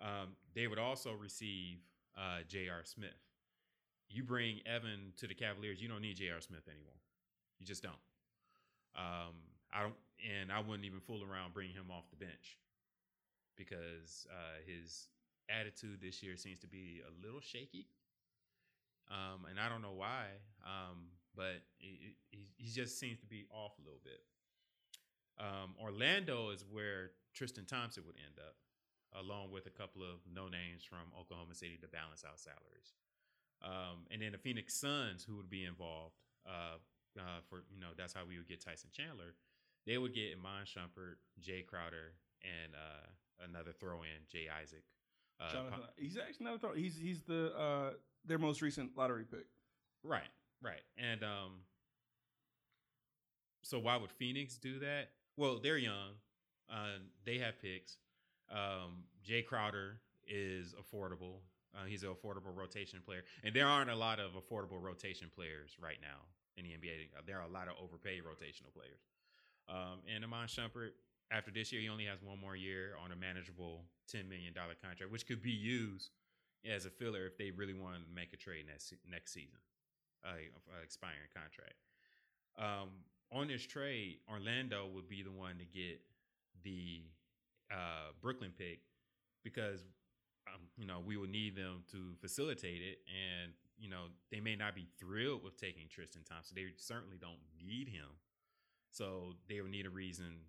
[0.00, 1.78] Um, they would also receive
[2.16, 2.82] uh, J.R.
[2.84, 3.10] Smith.
[4.08, 6.40] You bring Evan to the Cavaliers, you don't need J.R.
[6.40, 6.98] Smith anymore.
[7.58, 8.00] You just don't.
[8.96, 9.34] Um,
[9.72, 12.58] I don't, and I wouldn't even fool around bringing him off the bench
[13.56, 15.08] because uh, his
[15.48, 17.86] attitude this year seems to be a little shaky.
[19.10, 20.26] Um, and I don't know why,
[20.64, 24.22] um, but he, he just seems to be off a little bit.
[25.38, 28.54] Um, Orlando is where Tristan Thompson would end up,
[29.18, 32.94] along with a couple of no names from Oklahoma City to balance out salaries.
[33.62, 36.14] Um, and then the Phoenix Suns, who would be involved
[36.46, 36.78] uh,
[37.18, 39.34] uh, for, you know, that's how we would get Tyson Chandler.
[39.86, 44.84] They would get Iman Shumpert, Jae Crowder, and uh, another throw in, Jay Isaac.
[45.40, 46.74] Uh, Jonathan, he's actually not a throw.
[46.74, 47.90] He's he's the uh,
[48.26, 49.46] their most recent lottery pick.
[50.04, 50.28] Right,
[50.62, 50.82] right.
[50.98, 51.64] And um
[53.62, 55.10] so why would Phoenix do that?
[55.36, 56.18] Well, they're young.
[56.70, 57.98] Uh, they have picks.
[58.50, 61.40] Um, Jae Crowder is affordable.
[61.74, 65.76] Uh, he's an affordable rotation player, and there aren't a lot of affordable rotation players
[65.80, 67.26] right now in the NBA.
[67.26, 68.98] There are a lot of overpaid rotational players.
[69.70, 70.90] Um, and Iman Shumpert,
[71.30, 74.74] after this year, he only has one more year on a manageable ten million dollar
[74.82, 76.10] contract, which could be used
[76.68, 79.58] as a filler if they really want to make a trade next next season,
[80.24, 81.78] uh, uh, expiring contract.
[82.58, 82.90] Um,
[83.32, 86.00] on this trade, Orlando would be the one to get
[86.64, 87.02] the
[87.70, 88.80] uh, Brooklyn pick
[89.44, 89.84] because
[90.48, 94.56] um, you know we would need them to facilitate it, and you know they may
[94.56, 96.56] not be thrilled with taking Tristan Thompson.
[96.56, 98.10] They certainly don't need him,
[98.90, 100.46] so they would need a reason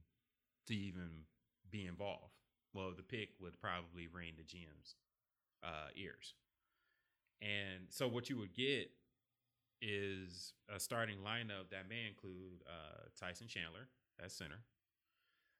[0.67, 1.25] to even
[1.69, 2.34] be involved.
[2.73, 4.95] Well, the pick would probably ring the GM's
[5.63, 6.36] uh, ears.
[7.41, 8.91] And so what you would get
[9.82, 13.89] is a starting lineup that may include uh, Tyson Chandler
[14.23, 14.62] at center.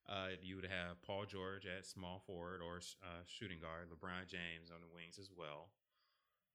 [0.08, 4.70] Uh, you would have Paul George at small forward or uh, shooting guard, LeBron James
[4.74, 5.70] on the wings as well,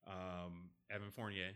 [0.06, 1.52] um, Evan Fournier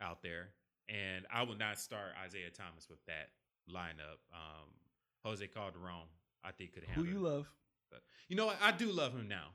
[0.00, 0.50] out there,
[0.88, 3.30] and I would not start Isaiah Thomas with that
[3.70, 4.20] lineup.
[4.32, 4.68] Um,
[5.24, 6.08] Jose Calderon,
[6.44, 7.04] I think could handle.
[7.04, 7.46] Who you love?
[7.90, 8.56] But, you know what?
[8.62, 9.48] I do love him now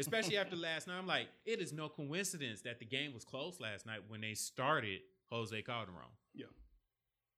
[0.00, 0.98] especially after last night.
[0.98, 4.34] I'm like, it is no coincidence that the game was close last night when they
[4.34, 6.08] started Jose Calderon.
[6.34, 6.46] Yeah,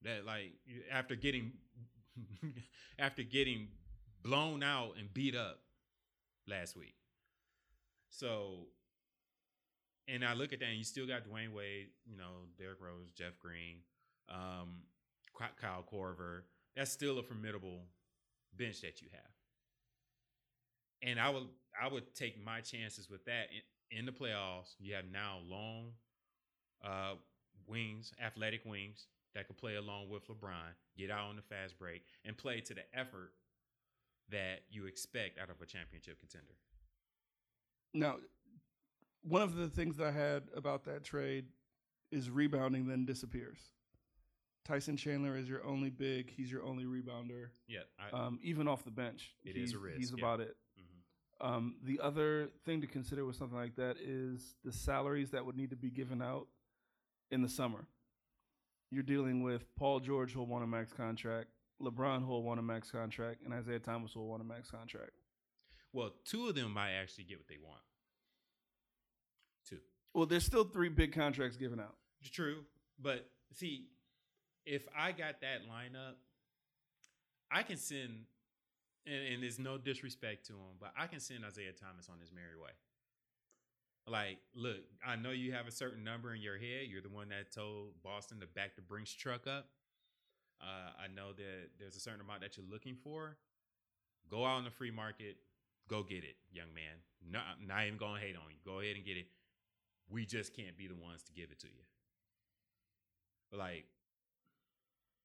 [0.03, 0.53] that like
[0.90, 1.53] after getting
[2.99, 3.68] after getting
[4.23, 5.61] blown out and beat up
[6.47, 6.95] last week.
[8.09, 8.66] So,
[10.08, 13.10] and I look at that, and you still got Dwyane Wade, you know, Derrick Rose,
[13.16, 13.78] Jeff Green,
[14.28, 14.82] um,
[15.60, 16.42] Kyle Korver.
[16.76, 17.84] That's still a formidable
[18.56, 19.32] bench that you have
[21.02, 21.48] and I would
[21.80, 23.48] I would take my chances with that
[23.90, 24.74] in, in the playoffs.
[24.78, 25.92] You have now long
[26.84, 27.14] uh,
[27.66, 32.02] wings, athletic wings that could play along with LeBron, get out on the fast break,
[32.24, 33.32] and play to the effort
[34.30, 36.54] that you expect out of a championship contender.
[37.94, 38.16] Now,
[39.22, 41.46] one of the things that I had about that trade
[42.11, 43.58] is rebounding then disappears.
[44.64, 46.30] Tyson Chandler is your only big.
[46.30, 47.48] He's your only rebounder.
[47.66, 49.98] Yeah, I, um, even off the bench, it he's, is a risk.
[49.98, 50.24] He's yeah.
[50.24, 50.56] about it.
[51.42, 55.56] Um, the other thing to consider with something like that is the salaries that would
[55.56, 56.46] need to be given out
[57.32, 57.88] in the summer.
[58.92, 61.48] You're dealing with Paul George, who'll want a max contract,
[61.82, 65.11] LeBron, who'll want a max contract, and Isaiah Thomas, who'll want a max contract.
[65.92, 67.80] Well, two of them might actually get what they want.
[70.14, 71.96] Well, there's still three big contracts given out.
[72.33, 72.64] True,
[73.01, 73.87] but see,
[74.64, 76.14] if I got that lineup,
[77.51, 78.27] I can send
[79.07, 82.31] and, and there's no disrespect to him, but I can send Isaiah Thomas on his
[82.33, 82.70] merry way.
[84.07, 86.88] Like, look, I know you have a certain number in your head.
[86.88, 89.68] You're the one that told Boston to back the Brinks truck up.
[90.61, 93.37] Uh, I know that there's a certain amount that you're looking for.
[94.31, 95.37] Go out on the free market,
[95.88, 97.03] go get it, young man.
[97.29, 98.59] Not, not even gonna hate on you.
[98.64, 99.27] Go ahead and get it.
[100.12, 103.59] We just can't be the ones to give it to you.
[103.59, 103.87] Like,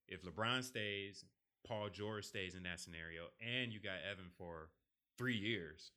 [0.07, 1.25] if LeBron stays
[1.65, 4.69] Paul George stays in that scenario, and you got Evan for
[5.17, 5.91] three years,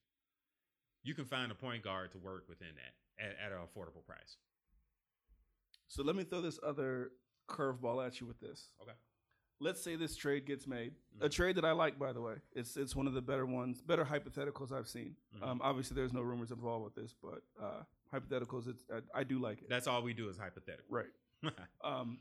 [1.05, 4.37] you can find a point guard to work within that at, at an affordable price.
[5.87, 7.13] So let me throw this other
[7.49, 8.71] curveball at you with this.
[8.83, 8.93] Okay.
[9.61, 10.95] Let's say this trade gets made.
[11.21, 11.33] A Mhm.
[11.33, 12.37] trade that I like, by the way.
[12.53, 15.17] It's it's one of the better ones, better hypotheticals I've seen.
[15.37, 15.43] Mhm.
[15.43, 19.39] Um, obviously, there's no rumors involved with this, but uh, hypotheticals, it's I, I do
[19.39, 19.69] like it.
[19.69, 20.85] That's all we do is hypothetical.
[20.91, 21.07] right.
[21.83, 22.19] Um,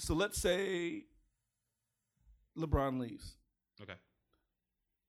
[0.00, 1.04] so let's say
[2.58, 3.36] LeBron leaves.
[3.82, 3.94] okay.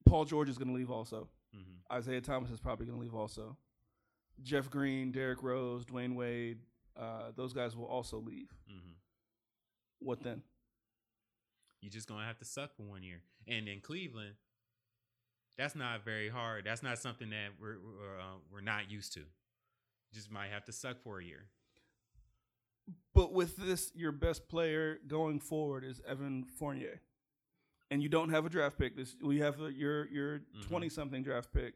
[0.05, 1.29] Paul George is going to leave also.
[1.53, 3.57] hmm Isaiah Thomas is probably going to leave also.
[4.41, 6.57] Jeff Green, Derrick Rose, Dwyane Wade,
[6.99, 8.49] uh, those guys will also leave.
[8.67, 8.93] hmm
[9.99, 10.41] What then?
[11.81, 13.21] You're just gonna have to suck for one year.
[13.47, 14.35] And in Cleveland,
[15.57, 16.63] that's not very hard.
[16.65, 19.21] That's not something that we're we're, uh, we're not used to.
[20.13, 21.45] Just might have to suck for a year.
[23.15, 27.01] But with this, your best player going forward is Evan Fournier,
[27.91, 28.95] and you don't have a draft pick.
[28.95, 30.67] This we have a, your your Mhm.
[30.67, 31.75] twenty something draft pick.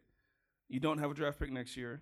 [0.69, 2.01] You don't have a draft pick next year,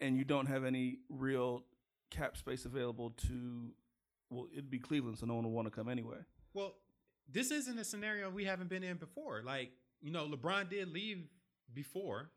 [0.00, 1.64] and you don't have any real
[2.10, 3.72] cap space available to.
[4.28, 6.18] Well, it'd be Cleveland, so no one will want to come anyway.
[6.52, 6.74] Well,
[7.28, 9.42] this isn't a scenario we haven't been in before.
[9.42, 11.26] Like you know, LeBron did leave
[11.72, 12.30] before,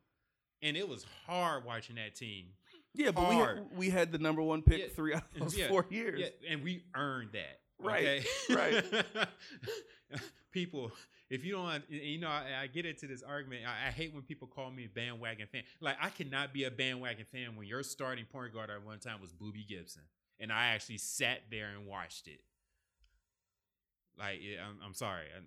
[0.61, 2.47] and it was hard watching that team.
[2.93, 5.67] Yeah, but we had, we had the number one pick Yeah, three out of yeah,
[5.67, 6.19] four years.
[6.19, 7.59] Yeah, and we earned that.
[7.81, 8.25] Right, okay?
[8.49, 9.29] right.
[10.51, 10.91] people,
[11.29, 13.61] if you don't, you know, I, I get into this argument.
[13.65, 15.63] I, I hate when people call me a bandwagon fan.
[15.79, 19.21] Like, I cannot be a bandwagon fan when your starting point guard at one time
[19.21, 20.03] was Boobie Gibson,
[20.39, 22.41] and I actually sat there and watched it.
[24.17, 25.41] Like, yeah, I'm, I'm sorry, i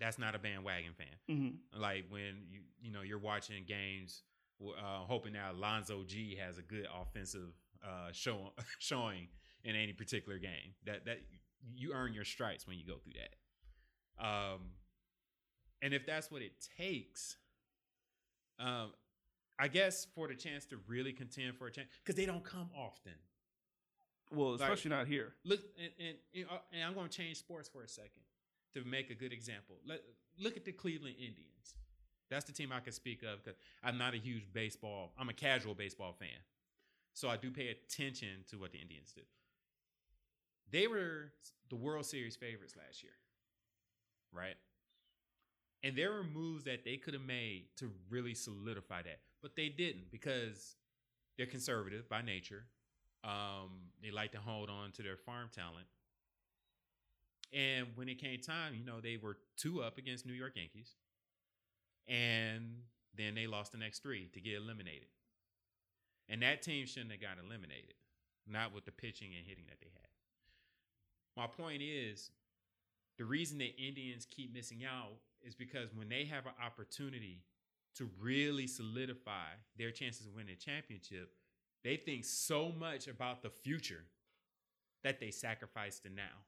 [0.00, 4.22] that's not a bandwagon fan hmm like when you you know you're watching games
[4.62, 7.52] uh, hoping that Alonzo Gee has a good offensive
[7.84, 9.28] uh, show showing
[9.64, 11.18] in any particular game that that
[11.74, 14.60] you earn your stripes when you go through that um
[15.82, 17.36] and if that's what it takes
[18.58, 18.92] um
[19.58, 22.70] I guess for the chance to really contend for a chance because they don't come
[22.76, 23.14] often
[24.32, 25.34] Well, Like- especially not here.
[25.44, 25.90] Look, and,
[26.34, 28.22] and, and I'm going to change sports for a second
[28.74, 29.76] to make a good example.
[29.86, 30.00] Let,
[30.38, 31.74] look at the Cleveland Indians.
[32.30, 35.12] That's the team I can speak of because I'm not a huge baseball.
[35.18, 36.38] I'm a casual baseball fan,
[37.14, 39.22] so I do pay attention to what the Indians do.
[40.70, 41.32] They were
[41.70, 43.12] the World Series favorites last year,
[44.32, 44.56] right?
[45.82, 49.68] And there were moves that they could have made to really solidify that, but they
[49.68, 50.76] didn't because
[51.36, 52.64] they're conservative by nature.
[53.24, 55.86] Um, they like to hold on to their farm talent.
[57.52, 60.96] And when it came time, you know, they were two up against New York Yankees.
[62.08, 62.76] And
[63.16, 65.08] then they lost the next three to get eliminated.
[66.28, 67.94] And that team shouldn't have got eliminated,
[68.46, 70.08] not with the pitching and hitting that they had.
[71.36, 72.30] My point is
[73.18, 77.42] the reason the Indians keep missing out is because when they have an opportunity
[77.96, 81.32] to really solidify their chances of winning a championship,
[81.84, 84.04] they think so much about the future
[85.02, 86.44] that they sacrifice the now.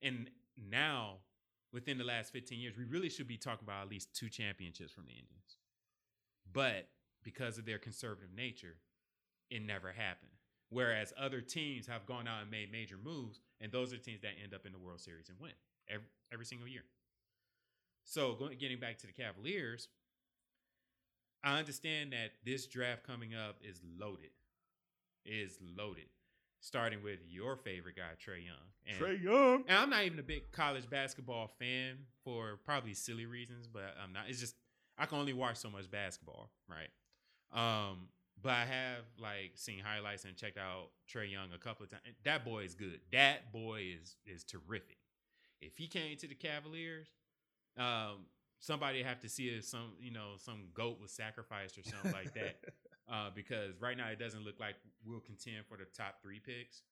[0.00, 0.30] And
[0.70, 1.18] now,
[1.72, 4.92] within the last 15 years, we really should be talking about at least two championships
[4.92, 5.56] from the Indians.
[6.52, 6.88] But
[7.22, 8.76] because of their conservative nature,
[9.50, 10.32] it never happened.
[10.70, 14.22] Whereas other teams have gone out and made major moves, and those are the teams
[14.22, 15.52] that end up in the World Series and win
[15.88, 16.84] every, every single year.
[18.04, 19.88] So, going, getting back to the Cavaliers,
[21.44, 24.30] I understand that this draft coming up is loaded.
[25.24, 26.08] Is loaded.
[26.64, 28.54] Starting with your favorite guy, Trae Young.
[28.86, 29.64] And, Trae Young.
[29.66, 34.12] and I'm not even a big college basketball fan for probably silly reasons, but I'm
[34.12, 34.24] not.
[34.28, 34.54] It's just
[34.96, 36.88] I can only watch so much basketball, right?
[37.52, 38.08] Um,
[38.40, 42.02] but I have like seen highlights and checked out Trae Young a couple of times.
[42.24, 43.00] That boy is good.
[43.10, 44.98] That boy is is terrific.
[45.60, 47.08] If he came to the Cavaliers,
[47.76, 48.26] um,
[48.60, 52.34] somebody have to see if some you know some goat was sacrificed or something like
[52.34, 52.56] that.
[53.10, 56.82] Uh, because right now it doesn't look like we'll contend for the top three picks.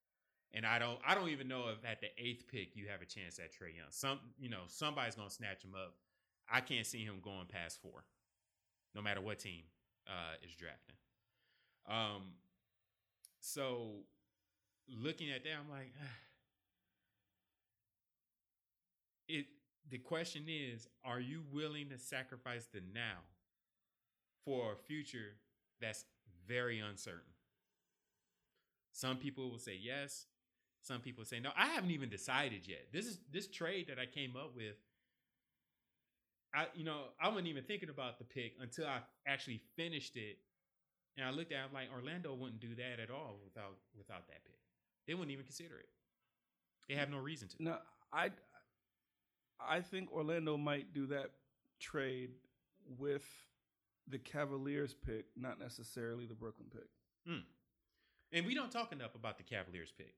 [0.53, 3.07] And I don't I don't even know if at the eighth pick you have a
[3.07, 3.87] chance at Trae Young.
[3.91, 5.95] Some you know, somebody's gonna snatch him up.
[6.51, 8.05] I can't see him going past four,
[8.95, 9.63] no matter what team
[10.09, 10.97] uh, is drafting.
[11.89, 12.33] Um
[13.39, 14.03] so
[14.89, 15.93] looking at that, I'm like,
[19.29, 19.47] it
[19.89, 23.19] the question is, are you willing to sacrifice the now
[24.45, 25.37] for a future
[25.81, 26.05] that's
[26.47, 27.33] very uncertain?
[28.93, 30.27] Some people will say yes.
[30.83, 31.51] Some people say no.
[31.57, 32.87] I haven't even decided yet.
[32.93, 34.77] This is this trade that I came up with.
[36.55, 40.39] I you know I wasn't even thinking about the pick until I actually finished it,
[41.17, 44.45] and I looked at it like Orlando wouldn't do that at all without without that
[44.45, 44.59] pick.
[45.07, 45.89] They wouldn't even consider it.
[46.89, 47.63] They have no reason to.
[47.63, 47.77] No,
[48.13, 48.31] I
[49.61, 51.31] I think Orlando might do that
[51.79, 52.31] trade
[52.99, 53.25] with
[54.11, 56.89] the Cavaliers pick, not necessarily the Brooklyn pick.
[57.29, 57.43] Mm.
[58.33, 60.15] And we don't talk enough about the Cavaliers pick.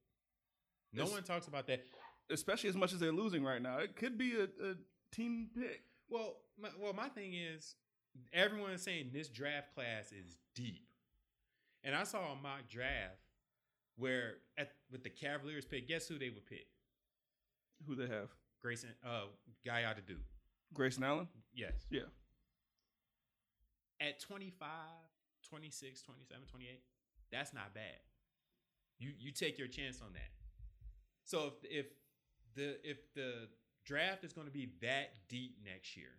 [0.92, 1.84] No It's- one talks about that.
[2.30, 3.78] Especially as much as they're losing right now.
[3.78, 4.74] It could be a, a
[5.10, 5.82] team pick.
[6.08, 7.74] Well, my, well, my thing is,
[8.32, 10.86] everyone's saying this draft class is deep,
[11.82, 13.16] and I saw a mock draft
[13.96, 16.66] where at with the Cavaliers pick, guess who they would pick?
[17.86, 18.28] Who they have?
[18.60, 19.22] Grayson, uh,
[19.66, 20.18] guy out of Duke.
[20.74, 21.28] Grayson Allen?
[21.54, 21.72] Yes.
[21.90, 22.02] Yeah.
[24.08, 24.66] At 25,
[25.48, 26.80] 26, 27, 28,
[27.30, 28.00] that's not bad.
[28.98, 30.30] You you take your chance on that.
[31.24, 31.86] So if if
[32.54, 33.48] the if the
[33.86, 36.10] draft is going to be that deep next year,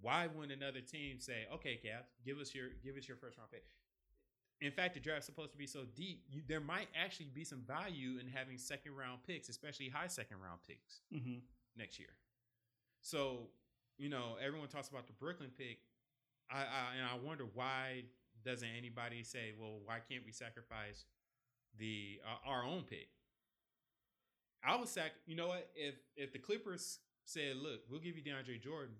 [0.00, 3.50] why wouldn't another team say, "Okay, Cap, give us your give us your first round
[3.50, 3.64] pick"?
[4.60, 7.62] In fact, the draft's supposed to be so deep, you, there might actually be some
[7.66, 11.38] value in having second round picks, especially high second round picks Mm-hmm.
[11.76, 12.10] next year.
[13.00, 13.48] So,
[13.98, 15.78] you know, everyone talks about the Brooklyn pick.
[16.50, 18.04] I, I and I wonder why
[18.44, 21.04] doesn't anybody say, well, why can't we sacrifice
[21.78, 23.08] the uh, our own pick?
[24.64, 25.12] I would sac.
[25.26, 25.70] You know what?
[25.74, 28.94] If if the Clippers said, look, we'll give you DeAndre Jordan,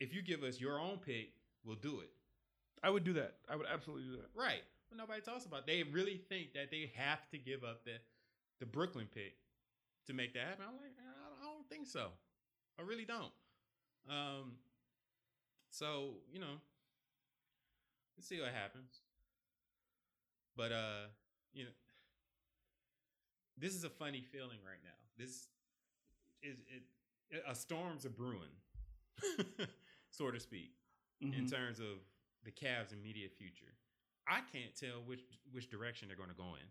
[0.00, 1.30] if you give us your own pick,
[1.64, 2.10] we'll do it.
[2.82, 3.36] I would do that.
[3.48, 4.28] I would absolutely do that.
[4.34, 4.62] Right.
[4.88, 5.60] But nobody talks about.
[5.60, 5.66] It.
[5.66, 7.94] They really think that they have to give up the
[8.60, 9.34] the Brooklyn pick
[10.06, 10.64] to make that happen.
[10.68, 12.08] I'm like, I don't think so.
[12.78, 13.32] I really don't.
[14.08, 14.52] Um.
[15.70, 16.60] So you know,
[18.16, 19.00] let's see what happens.
[20.56, 21.06] But uh,
[21.52, 21.70] you know,
[23.58, 24.98] this is a funny feeling right now.
[25.18, 25.48] This
[26.42, 26.82] is it.
[27.48, 28.54] A storm's a brewing,
[30.10, 30.72] so to speak
[31.20, 31.50] in Mhm.
[31.50, 31.98] terms of
[32.44, 33.74] the Cavs' immediate future.
[34.28, 36.66] I can't tell which which direction they're going to go in.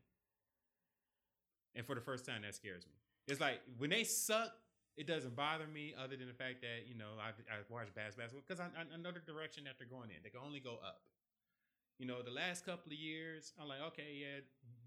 [1.76, 2.94] And for the first time, that scares me.
[3.28, 4.52] It's like when they suck,
[4.96, 8.16] it doesn't bother me, other than the fact that you know I I watch Bass
[8.16, 10.22] basketball because I, I know the direction that they're going in.
[10.24, 11.02] They can only go up.
[11.98, 14.42] You know, the last couple of years, I'm like, okay, yeah,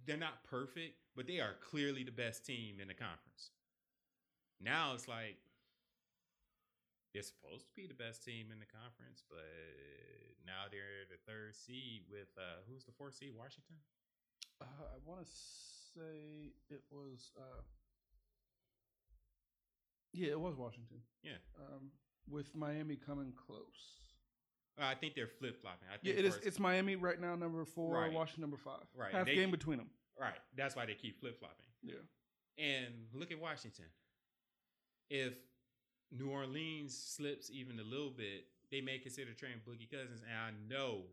[0.06, 3.50] they're not perfect, but they are clearly the best team in the conference.
[4.60, 5.38] Now it's like
[7.12, 9.42] they're supposed to be the best team in the conference, but
[10.46, 13.34] now they're the third seed with uh who's the fourth seed?
[13.34, 13.76] Washington.
[14.62, 17.32] Uh, I want to say it was.
[17.36, 17.62] Uh,
[20.16, 20.98] yeah, it was Washington.
[21.22, 21.32] Yeah.
[21.58, 21.90] Um,
[22.28, 23.60] with Miami coming close.
[24.80, 25.88] Uh, I think they're flip flopping.
[25.88, 26.34] I Yeah, think it is.
[26.34, 27.94] first- It's Miami right now, number four.
[27.94, 28.12] Right.
[28.12, 28.84] Washington, number five.
[28.94, 29.90] Right, Half they- game between them.
[30.18, 30.38] right.
[30.56, 31.66] That's why they keep flip flopping.
[31.82, 31.94] Yeah.
[32.58, 33.86] And look at Washington.
[35.10, 35.34] If
[36.10, 40.50] New Orleans slips even a little bit, they may consider trading Boogie Cousins, and I
[40.68, 41.04] know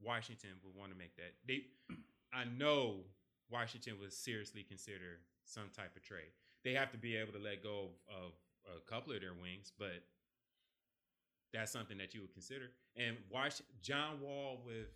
[0.00, 1.34] Washington would want to make that.
[1.46, 1.66] They,
[2.32, 3.04] I know
[3.50, 6.32] Washington would seriously consider some type of trade.
[6.64, 8.32] They have to be able to let go of, of
[8.66, 10.02] a couple of their wings, but
[11.52, 12.70] that's something that you would consider.
[12.96, 14.88] And watch John Wall with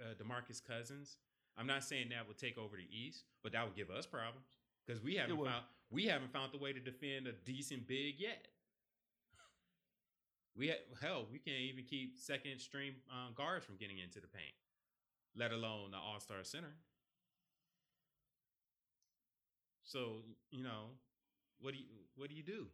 [0.00, 1.16] uh, Demarcus Cousins.
[1.56, 4.46] I'm not saying that would take over the East, but that would give us problems
[4.86, 8.46] because we haven't found we haven't found the way to defend a decent big yet.
[10.56, 14.26] We had, hell, we can't even keep second string um, guards from getting into the
[14.26, 14.54] paint,
[15.36, 16.74] let alone the All Star center.
[19.84, 20.90] So you know,
[21.60, 21.86] what do you
[22.16, 22.66] what do you do?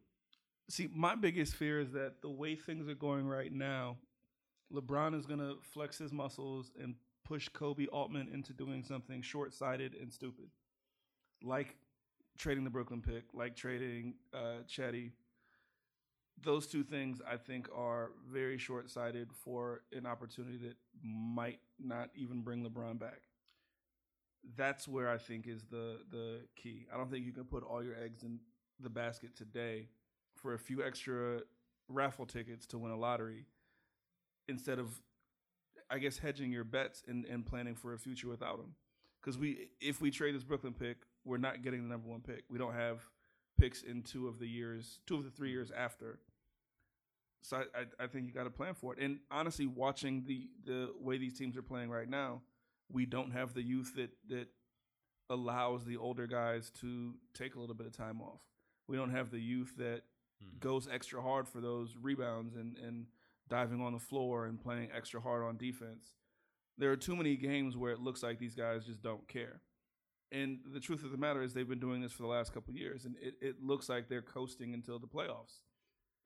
[0.68, 3.98] See, my biggest fear is that the way things are going right now,
[4.72, 6.94] LeBron is going to flex his muscles and
[7.24, 10.46] push Koby Altman into doing something short sighted and stupid.
[11.42, 11.76] Like
[12.38, 15.12] trading the Brooklyn pick, like trading uh, Cedi.
[16.42, 22.10] Those two things I think are very short sighted for an opportunity that might not
[22.14, 23.20] even bring LeBron back.
[24.56, 26.86] That's where I think is the the key.
[26.92, 28.40] I don't think you can put all your eggs in
[28.80, 29.88] the basket today
[30.44, 31.40] for a few extra
[31.88, 33.46] raffle tickets to win a lottery
[34.46, 35.00] instead of
[35.90, 38.74] I guess hedging your bets and, and planning for a future without him.
[39.20, 42.44] Because we if we trade this Brooklyn pick, we're not getting the number one pick.
[42.50, 43.00] We don't have
[43.58, 46.18] picks in two of the years, two of the three years after.
[47.40, 48.98] So I, I, I think you got to plan for it.
[49.02, 52.42] And honestly, watching the the way these teams are playing right now,
[52.92, 54.48] we don't have the youth that that
[55.30, 58.40] allows the older guys to take a little bit of time off.
[58.86, 60.02] We don't have the youth that
[60.44, 60.60] Mhm.
[60.60, 63.06] goes extra hard for those rebounds and, and
[63.48, 66.14] diving on the floor and playing extra hard on defense.
[66.78, 69.60] There are too many games where it looks like these guys just don't care.
[70.32, 72.72] And the truth of the matter is they've been doing this for the last couple
[72.72, 75.60] of years, and it, it looks like they're coasting until the playoffs.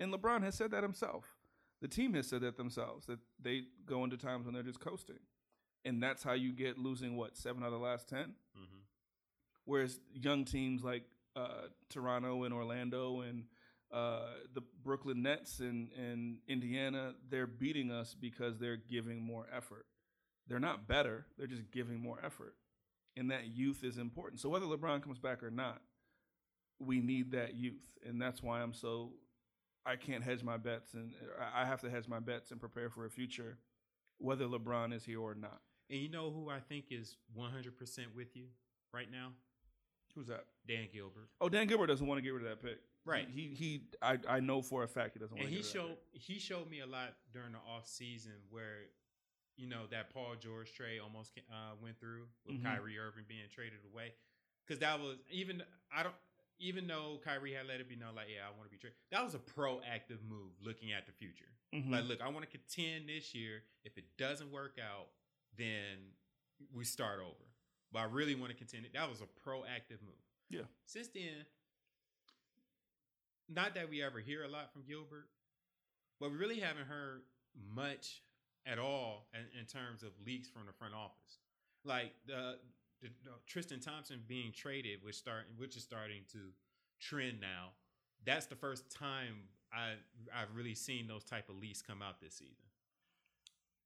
[0.00, 1.36] And LeBron has said that himself.
[1.82, 5.18] The team has said that themselves, that they go into times when they're just coasting.
[5.84, 8.34] And that's how you get losing, what, seven out of the last 10?
[8.56, 8.82] Mhm.
[9.64, 11.04] Whereas young teams like
[11.36, 13.44] uh, Toronto and Orlando and
[13.92, 14.20] uh,
[14.54, 19.86] the Brooklyn Nets and, and Indiana, they're beating us because they're giving more effort.
[20.46, 22.54] They're not better, they're just giving more effort.
[23.16, 24.40] And that youth is important.
[24.40, 25.80] So whether LeBron comes back or not,
[26.78, 27.82] we need that youth.
[28.06, 29.12] And that's why I'm so
[29.84, 31.12] I can't hedge my bets and
[31.54, 33.58] I have to hedge my bets and prepare for a future,
[34.18, 35.60] whether LeBron is here or not.
[35.90, 37.72] And you know who I think is 100%
[38.14, 38.48] with you
[38.92, 39.32] right now?
[40.18, 40.44] Who's that?
[40.66, 41.28] Dan Gilbert.
[41.40, 42.78] Oh, Dan Gilbert doesn't want to get rid of that pick.
[43.04, 43.28] Right.
[43.32, 43.82] He he.
[44.02, 45.56] I, I know for a fact he doesn't want And to.
[45.56, 48.90] he get rid of showed he showed me a lot during the off season where,
[49.56, 52.64] you know, that Paul George trade almost uh, went through with Mhm.
[52.64, 54.12] Kyrie Irving being traded away,
[54.66, 55.62] because that was even
[55.94, 56.14] I don't
[56.58, 58.96] even though Kyrie had let it be known like yeah I want to be traded.
[59.12, 61.48] That was a proactive move looking at the future.
[61.72, 61.90] Mhm.
[61.92, 63.62] Like, look, I want to contend this year.
[63.84, 65.08] If it doesn't work out,
[65.56, 66.12] then
[66.74, 67.44] we start over.
[67.92, 68.84] But I really want to contend.
[68.84, 68.92] it.
[68.94, 70.20] That was a proactive move.
[70.50, 70.62] Yeah.
[70.86, 71.46] Since then,
[73.48, 75.28] not that we ever hear a lot from Gilbert,
[76.20, 77.22] but we really haven't heard
[77.74, 78.22] much
[78.66, 81.38] at all in, in terms of leaks from the front office.
[81.84, 82.56] Like the,
[83.00, 86.38] the, the Tristan Thompson being traded, which start which is starting to
[87.00, 87.70] trend now.
[88.26, 89.92] That's the first time I
[90.34, 92.64] I've really seen those type of leaks come out this season.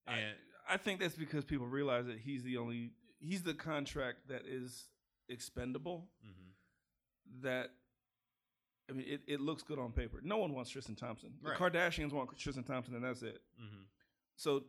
[0.09, 0.37] I- And
[0.69, 2.93] I think that's because people realize that he's the only
[3.23, 4.89] he's the contract that is
[5.29, 6.09] expendable.
[6.27, 7.43] mhm.
[7.43, 7.71] That
[8.91, 10.21] I mean, it, it looks good on paper.
[10.23, 11.31] No one wants Tristan Thompson.
[11.43, 13.41] The Kardashians want Tristan Thompson, and that's it.
[13.61, 13.85] Mhm.
[14.37, 14.65] So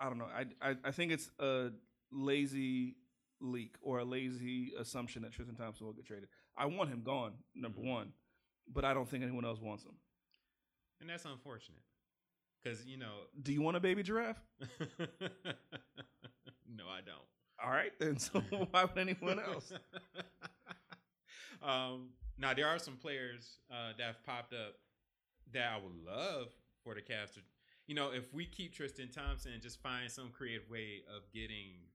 [0.00, 0.24] I don't know.
[0.26, 1.70] I, I I think it's a
[2.10, 2.96] lazy
[3.40, 6.28] leak or a lazy assumption that Tristan Thompson will get traded.
[6.56, 7.90] I want him gone, number Mhm.
[7.90, 8.12] one,
[8.66, 9.96] but I don't think anyone else wants him.
[11.00, 11.82] and that's unfortunate
[12.62, 13.26] because you know.
[13.42, 14.40] Do you want a baby giraffe?
[16.66, 17.28] no, I don't.
[17.62, 18.18] All right, then.
[18.18, 18.40] So
[18.70, 19.72] why would anyone else?
[21.62, 24.74] um, now there are some players uh, that have popped up
[25.52, 26.48] that I would love
[26.84, 27.40] for the Cavs to.
[27.86, 31.86] You know, if we keep Tristan Thompson and just find some creative way of getting,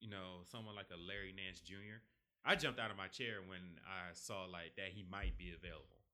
[0.00, 2.04] you know, someone like a Larry Nance Jr.
[2.44, 6.04] I jumped out of my chair when I saw like that he might be available.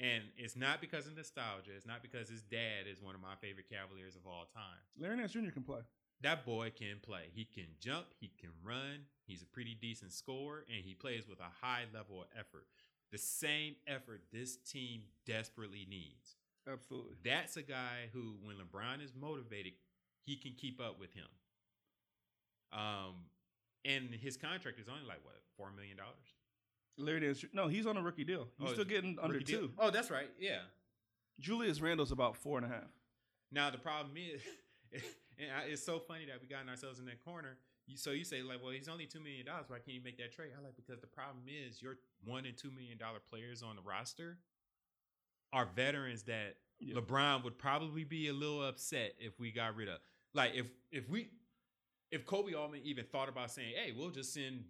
[0.00, 1.70] And it's not because of nostalgia.
[1.76, 5.16] It's not because his dad is one of my favorite Cavaliers of all time Larry
[5.16, 5.50] Nance Jr.
[5.52, 5.80] can play.
[6.22, 7.24] That boy can play.
[7.32, 11.40] He can jump, he can run, he's a pretty decent scorer, and he plays with
[11.40, 12.66] a high level of effort.
[13.12, 16.36] The same effort this team desperately needs.
[16.70, 17.16] Absolutely.
[17.24, 19.72] That's a guy who, when LeBron is motivated,
[20.24, 21.24] he can keep up with him.
[22.72, 23.14] Um,
[23.84, 26.14] and his contract is only like what four million dollars.
[26.98, 27.32] Larry.
[27.34, 27.46] Jr.
[27.52, 28.46] No, he's on a rookie deal.
[28.58, 29.60] He's Oh, still getting under Rookie deal?
[29.62, 29.72] two.
[29.78, 30.28] Oh, that's right.
[30.38, 30.60] Yeah.
[31.40, 32.90] Julius Randle's about four and a half.
[33.50, 34.42] Now the problem is,
[35.42, 37.56] and I, it's so funny that we got ourselves in that corner.
[37.86, 39.66] You, so you say like, well, he's only two million dollars.
[39.68, 40.50] Why can't you make that trade?
[40.58, 43.82] I like because the problem is your one and two million dollar players on the
[43.82, 44.38] roster
[45.52, 46.94] are veterans that Yeah.
[46.94, 49.98] LeBron would probably be a little upset if we got rid of.
[50.34, 51.30] Like if if we
[52.10, 54.64] if Koby Altman even thought about saying, hey, we'll just send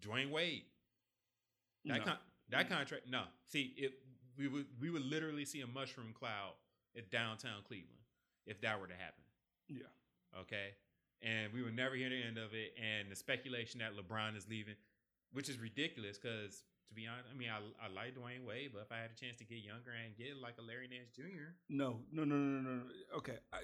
[0.00, 0.64] Dwyane Wade.
[1.86, 2.04] That No.
[2.04, 2.18] con-
[2.50, 3.24] that contract, no.
[3.46, 3.92] See, it
[4.36, 6.52] we would we would literally see a mushroom cloud
[6.96, 8.00] at downtown Cleveland
[8.46, 9.24] if that were to happen.
[9.68, 10.40] Yeah.
[10.40, 10.74] Okay,
[11.22, 12.74] and we would never hear the end of it.
[12.76, 14.74] And the speculation that LeBron is leaving,
[15.32, 18.82] which is ridiculous, because to be honest, I mean, I I like Dwyane Wade, but
[18.82, 21.54] if I had a chance to get younger and get like a Larry Nance Jr.,
[21.68, 22.82] No, no, no, no, no, no.
[23.18, 23.60] Okay, I,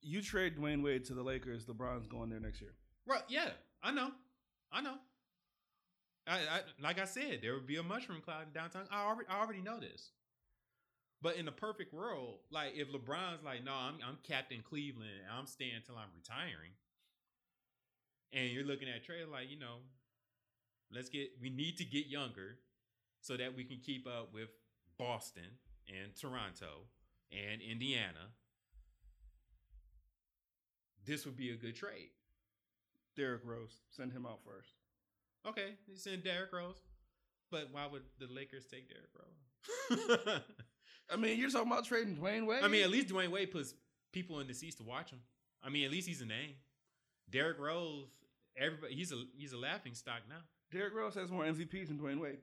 [0.00, 1.66] you trade Dwyane Wade to the Lakers.
[1.66, 2.74] LeBron's going there next year.
[3.06, 3.22] right?
[3.28, 3.50] Yeah,
[3.82, 4.10] I know,
[4.72, 4.94] I know.
[6.26, 8.86] I, I like I said, there would be a mushroom cloud in downtown.
[8.90, 10.10] I already I already know this.
[11.22, 15.38] But in the perfect world, like if LeBron's like, no, I'm I'm Captain Cleveland, and
[15.38, 16.72] I'm staying until I'm retiring,
[18.32, 19.78] and you're looking at trade like, you know,
[20.92, 22.58] let's get we need to get younger
[23.20, 24.48] so that we can keep up with
[24.98, 25.58] Boston
[25.88, 26.86] and Toronto
[27.30, 28.32] and Indiana.
[31.06, 32.10] This would be a good trade.
[33.16, 34.70] Derrick Rose, send him out first.
[35.46, 36.80] Okay, you send Derrick Rose,
[37.50, 40.40] but why would the Lakers take Derrick Rose?
[41.12, 42.62] I mean, you're talking about trading Dwyane Wade.
[42.62, 43.74] I mean, at least Dwyane Wade puts
[44.12, 45.20] people in the seats to watch him.
[45.62, 46.54] I mean, at least he's a name.
[47.30, 48.08] Derrick Rose,
[48.56, 50.42] everybody, he's a he's a laughing stock now.
[50.72, 52.38] Derrick Rose has more MVPs than Dwyane Wade.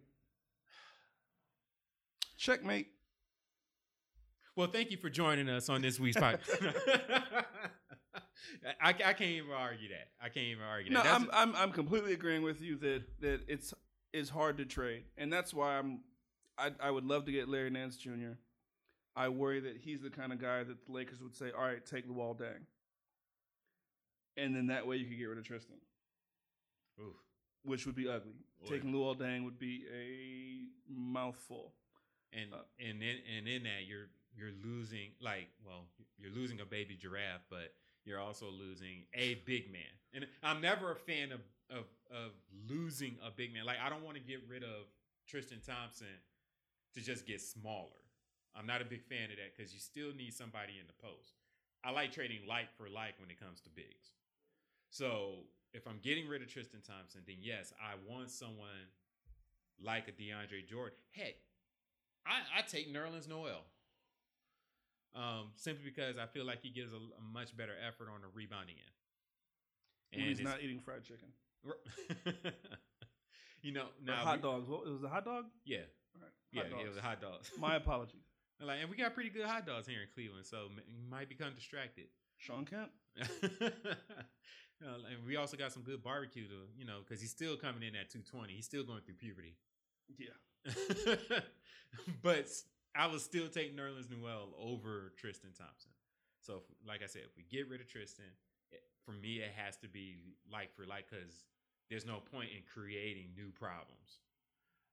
[2.37, 2.87] Checkmate.
[4.55, 6.49] Well, thank you for joining us on this week's podcast.
[8.81, 10.07] I, I can't even argue that.
[10.21, 11.13] I can't even argue No, that.
[11.13, 13.73] I'm, I'm I'm completely agreeing with you that that it's
[14.13, 16.01] it's hard to trade, and that's why I'm
[16.57, 18.33] I I would love to get Larry Nance Jr.
[19.17, 21.83] I worry that he's the kind of guy that the Lakers would say, "All right,
[21.85, 22.61] take Luol Deng,"
[24.37, 25.77] and then that way you could get rid of Tristan.
[26.99, 27.13] Oof.
[27.63, 28.33] which would be ugly.
[28.61, 31.73] Or- Taking Luol Deng would be a mouthful.
[32.33, 35.85] and Uh, and in and in that you're you're losing like well
[36.17, 37.73] you're losing a baby giraffe, but
[38.05, 39.91] you're also losing a big man.
[40.13, 42.31] And I'm never a fan of of of
[42.67, 43.65] losing a big man.
[43.65, 44.87] Like I don't want to get rid of
[45.27, 46.07] Tristan Thompson
[46.95, 48.01] to just get smaller.
[48.57, 51.33] I'm not a big fan of that because you still need somebody in the post.
[51.83, 54.11] I like trading like for like when it comes to bigs.
[54.89, 58.89] So if I'm getting rid of Tristan Thompson, then yes, I want someone
[59.83, 60.97] like a DeAndre Jordan.
[61.11, 61.35] Heck,
[62.25, 63.61] I, I take Nerlens Noel.
[65.15, 68.27] Um, simply because I feel like he gives a, a much better effort on the
[68.33, 68.95] rebounding end.
[70.13, 71.29] When he's not eating fried chicken.
[73.61, 74.69] you know, Or hot we- dogs.
[74.69, 75.45] What, it was a hot dog?
[75.65, 75.77] Yeah,
[76.19, 76.31] right.
[76.51, 77.51] yeah, it was hot dogs.
[77.57, 78.26] My apologies.
[78.59, 81.53] Like, and we got pretty good hot dogs here in Cleveland, so you might become
[81.55, 82.05] distracted.
[82.37, 82.89] Shawn Kemp?
[84.81, 87.95] And we also got some good barbecue to, you know, because he's still coming in
[87.95, 88.53] at 220.
[88.53, 89.55] He's still going through puberty.
[90.17, 90.37] Yeah.
[92.21, 92.47] but
[92.95, 95.91] I would still take Nerlens Noel over Tristan Thompson.
[96.41, 98.25] So, if, like I said, if we get rid of Tristan,
[98.71, 100.17] it, for me, it has to be
[100.51, 101.45] like for like because
[101.89, 104.21] there's no point in creating new problems.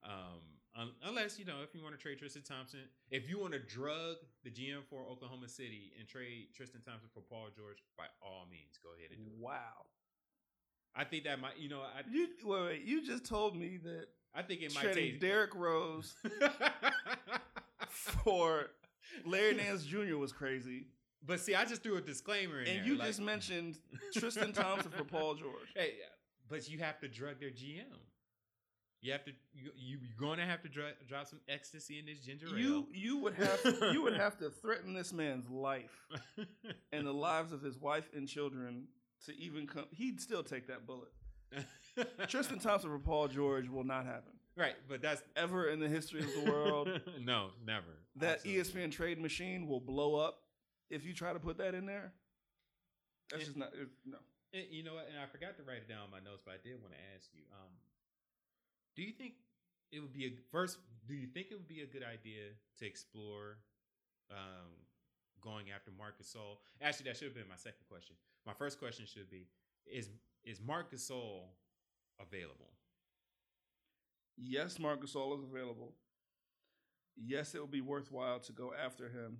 [0.04, 0.40] Um,
[0.76, 3.58] un- unless you know, if you want to trade Tristan Thompson, if you want to
[3.60, 8.46] drug the GM for Oklahoma City and trade Tristan Thompson for Paul George, by all
[8.50, 9.38] means, go ahead and do it.
[9.40, 9.86] Wow.
[10.96, 14.06] I think that might, you know, I You wait, wait, you just told me that
[14.34, 16.14] I think it might trading Derrick Rose
[17.88, 18.66] for
[19.24, 20.16] Larry Nance Jr.
[20.16, 20.86] was crazy.
[21.26, 22.84] But see, I just threw a disclaimer in And there.
[22.86, 23.78] you like- just mentioned
[24.14, 25.72] Tristan Thompson for Paul George.
[25.74, 25.94] Hey,
[26.48, 27.84] but you have to drug their GM.
[29.04, 29.32] You have to.
[29.54, 32.56] You, you you're going to have to dr- drop some ecstasy in this ginger ale.
[32.58, 33.60] You you would have
[33.92, 35.92] you would have to threaten this man's life
[36.92, 38.84] and the lives of his wife and children
[39.26, 39.84] to even come.
[39.90, 41.10] He'd still take that bullet.
[42.28, 46.20] Tristan Thompson for Paul George will not happen right, but that's ever in the history
[46.20, 46.88] of the world.
[47.22, 47.84] no, never.
[48.16, 48.62] that Absolutely.
[48.86, 50.38] ESPN trade machine will blow up
[50.90, 52.12] if you try to put that in there.
[53.30, 53.46] That's Yeah.
[53.46, 54.18] just not it, no.
[54.54, 55.08] And you know what?
[55.10, 57.00] And I forgot to write it down in my notes, but I did want to
[57.16, 57.42] ask you.
[58.96, 59.34] Do you think
[59.92, 60.78] it would be a first?
[61.06, 63.58] Do you think it would be a good idea to explore
[64.30, 64.70] um,
[65.40, 66.58] going after Marcus Gasol?
[66.80, 68.16] Actually, that should have been my second question.
[68.46, 69.48] My first question should be:
[69.86, 70.10] Is
[70.44, 71.46] is Marcus Gasol
[72.20, 72.70] available?
[74.36, 75.92] Yes, Marc Gasol is available.
[77.16, 79.38] Yes, it would be worthwhile to go after him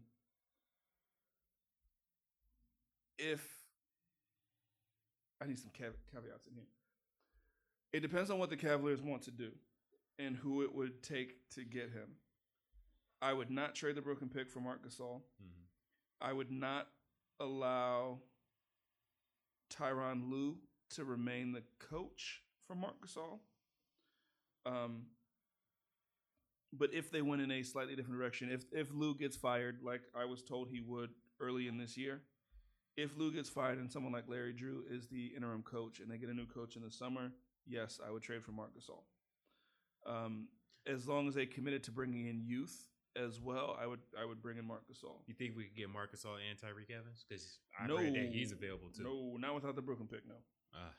[3.19, 3.65] if
[5.41, 6.69] I need some cav- caveats in here.
[7.95, 9.53] It depends on what the Cavaliers want to do
[10.19, 12.17] and who it would take to get him.
[13.23, 15.23] I would not trade the Brooklyn pick for Marc Gasol.
[15.41, 15.67] Mhm.
[16.21, 16.93] I would not
[17.39, 18.21] allow
[19.71, 23.41] Tyronn Lue to remain the coach for Marc Gasol.
[24.67, 25.07] Um,
[26.73, 30.03] but if they went in a slightly different direction, if if Lue gets fired, like
[30.17, 32.25] I was told he would early in this year,
[32.97, 36.19] if Lue gets fired and someone like Larry Drew is the interim coach and they
[36.19, 37.33] get a new coach in the summer,
[37.67, 39.03] yes, I would trade for Marc Gasol.
[40.07, 40.49] Um,
[40.87, 44.43] as long as they committed to bringing in youth as well, I would I would
[44.43, 45.23] bring in Marc Gasol.
[45.27, 47.25] You think we could get Marcus Gasol and Tyreke Evans?
[47.29, 49.05] Because I no, heard that he's available too.
[49.05, 50.27] No, not without the Brooklyn pick.
[50.27, 50.35] No.
[50.75, 50.93] Ah,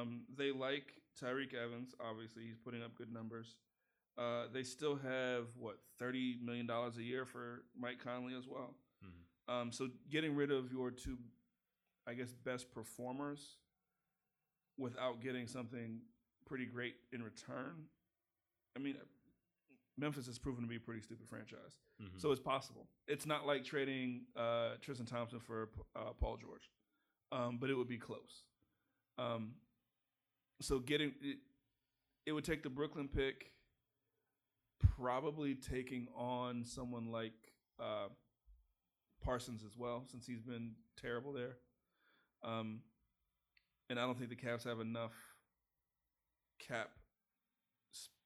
[0.00, 1.94] Um, they like Tyreke Evans.
[2.00, 3.56] Obviously, he's putting up good numbers.
[4.16, 8.76] Uh, they still have what thirty million dollars a year for Mike Conley as well.
[9.04, 9.52] Mhm.
[9.52, 11.18] Um, so getting rid of your two,
[12.06, 13.56] I guess, best performers
[14.78, 16.00] without getting something
[16.46, 17.84] pretty great in return.
[18.76, 18.96] I mean,
[19.96, 21.78] Memphis has proven to be a pretty stupid franchise.
[22.02, 22.20] mhm.
[22.20, 22.88] So it's possible.
[23.06, 26.68] It's not like trading uh, Tristan Thompson for uh, Paul George,
[27.32, 28.42] um, but it would be close.
[29.18, 29.54] Um,
[30.60, 31.38] so getting it,
[32.26, 33.52] it would take the Brooklyn pick,
[34.96, 37.32] probably taking on someone like
[37.80, 38.08] uh,
[39.22, 41.56] Parsons as well, since he's been terrible there.
[42.42, 42.80] Um,
[43.90, 45.12] and I don't think the Cavs have enough
[46.58, 46.90] cap.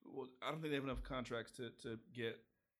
[0.04, 2.38] Well, I don't think they have enough contracts to to get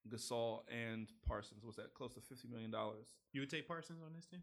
[0.09, 1.65] Gasol and Parsons.
[1.65, 1.93] What's that?
[1.95, 3.07] Close to fifty million dollars.
[3.33, 4.43] you would take Parsons on this team?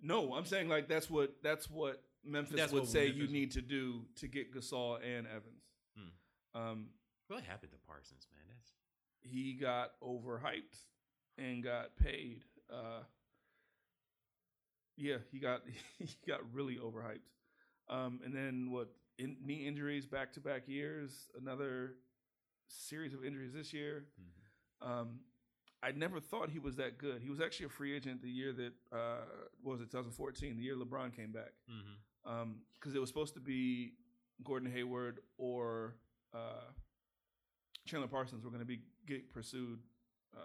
[0.00, 3.22] No, I'm saying like that's what that's what Memphis That's would what say Memphis you
[3.24, 5.64] would- need to do to get Gasol and Evans.
[5.96, 6.58] Hmm.
[6.60, 6.86] Um,
[7.28, 8.42] What happened to Parsons, man?
[8.48, 8.70] That's
[9.22, 10.78] he got overhyped
[11.38, 12.44] and got paid.
[12.72, 13.02] Uh,
[14.96, 15.62] yeah, he got
[15.98, 17.20] he got really overhyped.
[17.88, 18.88] Um, and then what?
[19.18, 21.30] In, knee injuries back to back years.
[21.40, 21.94] Another
[22.68, 24.06] series of injuries this year.
[24.20, 24.86] mhm.
[24.86, 25.20] Um,
[25.82, 27.20] I never thought he was that good.
[27.22, 29.24] He was actually a free agent the year that uh,
[29.62, 31.52] was it 2014, the year LeBron came back.
[32.74, 33.92] Because it was supposed to be
[34.42, 35.94] Gordon Hayward or
[36.34, 36.70] uh,
[37.86, 39.78] Chandler Parsons were going to be get pursued.
[40.34, 40.40] Uh,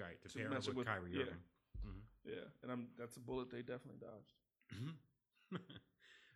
[0.00, 1.20] right to to pair with with- Kyrie yeah.
[1.22, 1.34] Irving.
[1.86, 2.00] Mhm.
[2.24, 4.32] yeah, and I'm that's a bullet they definitely dodged.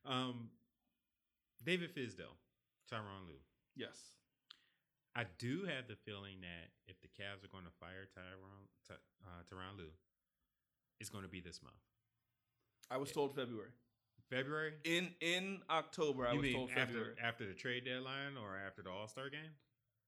[0.09, 0.49] um,
[1.65, 2.37] David Fizdale,
[2.91, 3.41] Tyronn Lue.
[3.77, 4.13] Yes.
[5.15, 8.95] I do have the feeling that if the Cavs are going to fire Tyronn Ty,
[9.25, 9.91] uh, Tyronn Lue,
[11.01, 11.77] it's going to be this month,
[12.91, 13.71] I was told February.
[14.31, 14.75] February.
[14.85, 18.83] In in October, I you was mean told after after the trade deadline or after
[18.83, 19.53] the All Star game?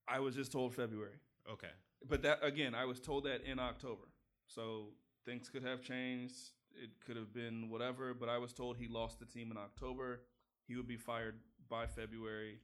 [0.07, 1.19] I was just told February.
[1.51, 1.71] Okay,
[2.07, 4.03] But that again, I was told that in October.
[4.47, 4.89] So
[5.25, 6.35] things could have changed.
[6.75, 10.21] It could have been whatever, but I was told he lost the team in October.
[10.67, 11.35] He would be fired
[11.69, 12.59] by February.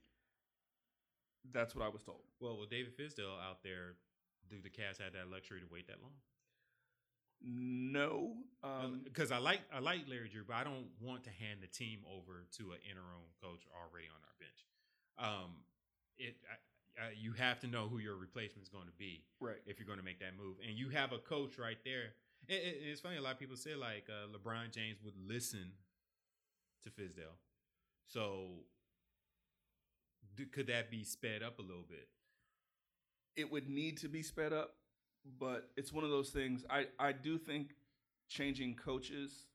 [1.52, 2.22] That's what I was told.
[2.40, 3.94] well, with David Fizdale out there,
[4.50, 6.12] do the Cavs have that luxury to wait that long?
[7.40, 8.34] No.
[8.64, 11.68] Um, Because I like I like Larry Drew, but I don't want to hand the
[11.68, 14.66] team over to an interim coach already on our bench.
[15.18, 15.50] Um,
[16.18, 19.58] it I, I, you have to know who your replacement is going to be right.
[19.66, 22.14] if you're going to make that move, and you have a coach right there.
[22.48, 23.16] It, it- it's funny.
[23.16, 25.72] A lot of people say like uh, LeBron James would listen
[26.82, 27.36] to Fizdale,
[28.06, 28.64] so
[30.36, 32.08] d- could that be sped up a little bit?
[33.36, 34.74] It would need to be sped up,
[35.38, 36.64] but it's one of those things.
[36.68, 37.74] I, I do think
[38.28, 39.46] changing coaches,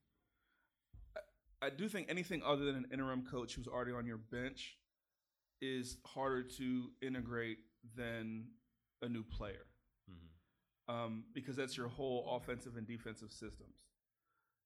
[1.15, 4.77] I, I do think anything other than an interim coach who's already on your bench
[5.61, 7.59] is harder to integrate
[7.95, 8.45] than
[9.01, 9.65] a new player.
[10.09, 10.32] hmm
[10.87, 13.85] um, because that's your whole offensive and defensive systems.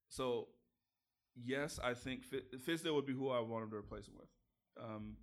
[0.10, 0.48] So,
[1.36, 4.30] yes, I think Fi- Fizdale would be who I want him to replace him with.
[4.84, 5.18] Um,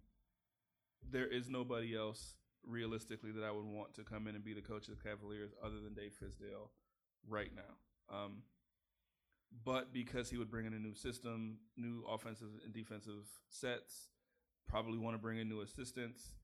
[1.11, 2.37] there is nobody else
[2.67, 5.53] realistically that I would want to come in and be the coach of the Cavaliers
[5.63, 6.69] other than Dave Fizdale
[7.29, 8.15] right now.
[8.17, 8.43] Um,
[9.65, 14.09] but because he would bring in a new system, new offensive and defensive sets,
[14.69, 16.35] probably want to bring in new assistants,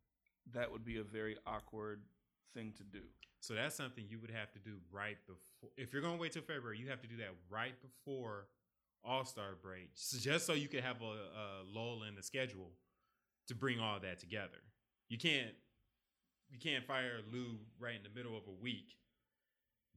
[0.52, 2.02] that would be a very awkward
[2.54, 3.02] thing to do.
[3.40, 5.70] So that's something you would have to do right before.
[5.76, 8.46] If you're going to wait till February, you have to do that right before
[9.02, 12.70] All Star break, so just so you can have a, a lull in the schedule
[13.48, 14.60] to bring all that together.
[15.08, 15.54] You can't
[16.50, 18.96] you can't fire Lue right in the middle of a week,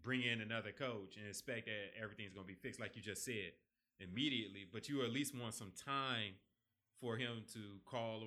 [0.02, 3.26] bring in another coach, and expect that everything's going to be fixed like you just
[3.26, 3.52] said
[4.00, 4.66] immediately.
[4.72, 6.34] But you at least want some time
[7.02, 8.24] for him to call,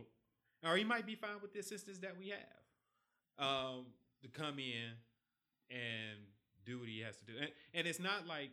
[0.62, 3.86] or he might be fine with the assistants that we have um,
[4.22, 4.92] to come in
[5.70, 6.18] and
[6.64, 7.32] do what he has to do.
[7.38, 8.50] And, and it's not like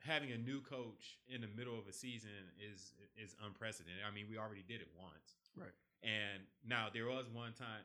[0.00, 4.00] having a new coach in the middle of a season is is unprecedented.
[4.06, 5.36] I mean, we already did it once.
[5.56, 5.76] Right.
[6.02, 7.84] And now there was one time.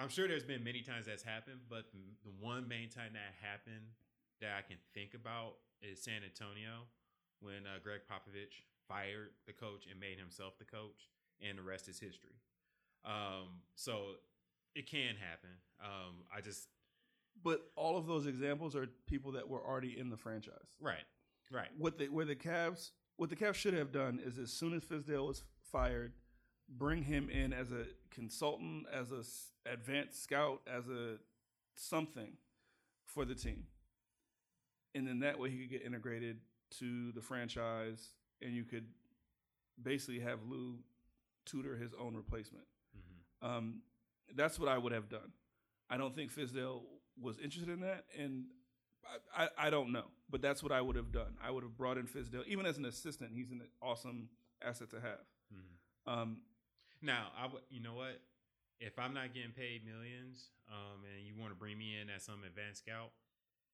[0.00, 3.32] I'm sure there's been many times that's happened, but the, the one main time that
[3.40, 3.96] happened
[4.40, 6.84] that I can think about is San Antonio
[7.40, 11.08] when uh, Gregg Popovich fired the coach and made himself the coach,
[11.40, 12.36] and the rest is history.
[13.04, 14.20] Um, so
[14.74, 15.56] it can happen.
[15.80, 16.68] Um, I just
[17.42, 20.76] But all of those examples are people that were already in the franchise.
[20.80, 21.04] right,
[21.50, 21.68] right.
[21.78, 24.82] What the where the Cavs what the Cavs should have done is as soon as
[24.84, 26.12] Fizdale was fired,
[26.68, 31.16] bring him in as a consultant, as a s- advanced scout, as a
[31.76, 32.32] something
[33.06, 33.66] for the team,
[34.94, 36.38] and then that way he could get integrated
[36.78, 38.08] to the franchise,
[38.42, 38.86] and you could
[39.82, 40.78] basically have Lue
[41.44, 42.66] tutor his own replacement.
[42.96, 43.46] Mhm.
[43.48, 43.82] Um,
[44.34, 45.32] that's what I would have done.
[45.88, 46.82] I don't think Fizdale
[47.20, 48.44] was interested in that, and
[49.36, 51.36] I, I, I don't know, but that's what I would have done.
[51.42, 53.32] I would have brought in Fizdale, even as an assistant.
[53.34, 54.28] He's an awesome
[54.62, 55.20] asset to have.
[55.54, 56.12] Mhm.
[56.12, 56.42] Um,
[57.02, 58.20] Now, I would, you know what?
[58.80, 62.24] If I'm not getting paid millions, um, and you want to bring me in as
[62.24, 63.10] some advanced scout,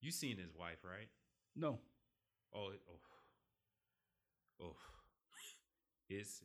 [0.01, 1.09] you seen his wife, right?
[1.57, 1.81] no,
[2.55, 3.01] Oh, oh,
[4.61, 4.77] oh,
[6.09, 6.43] it's.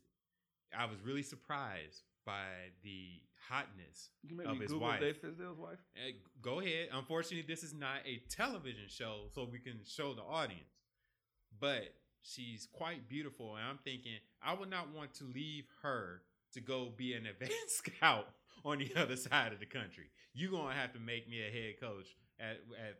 [0.77, 2.43] I was really surprised by
[2.83, 4.99] the hotness you can maybe Of his Google wife.
[4.99, 5.79] Dave Fizdale's wife.
[5.95, 6.11] Eh,
[6.41, 6.89] go ahead.
[6.91, 10.75] Unfortunately, this is not a television show, so we can show the audience.
[11.59, 14.13] But she's quite beautiful, and I'm thinking
[14.43, 16.21] I would not want to leave her
[16.53, 18.27] to go be an advanced scout
[18.65, 20.09] on the other side of the country.
[20.33, 22.07] You're gonna have to make me a head coach
[22.39, 22.99] at at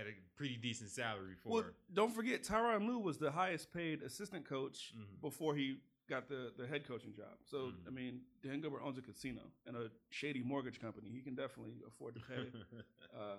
[0.00, 1.74] at a pretty decent salary for Well, her.
[1.92, 5.20] don't forget Tyronn Lue was the highest paid assistant coach Mhm.
[5.20, 5.76] before he
[6.08, 7.36] got the, the head coaching job.
[7.44, 7.86] So Mhm.
[7.86, 11.10] I mean, Dan Gilbert owns a casino and a shady mortgage company.
[11.10, 12.50] He can definitely afford to pay.
[13.16, 13.36] uh,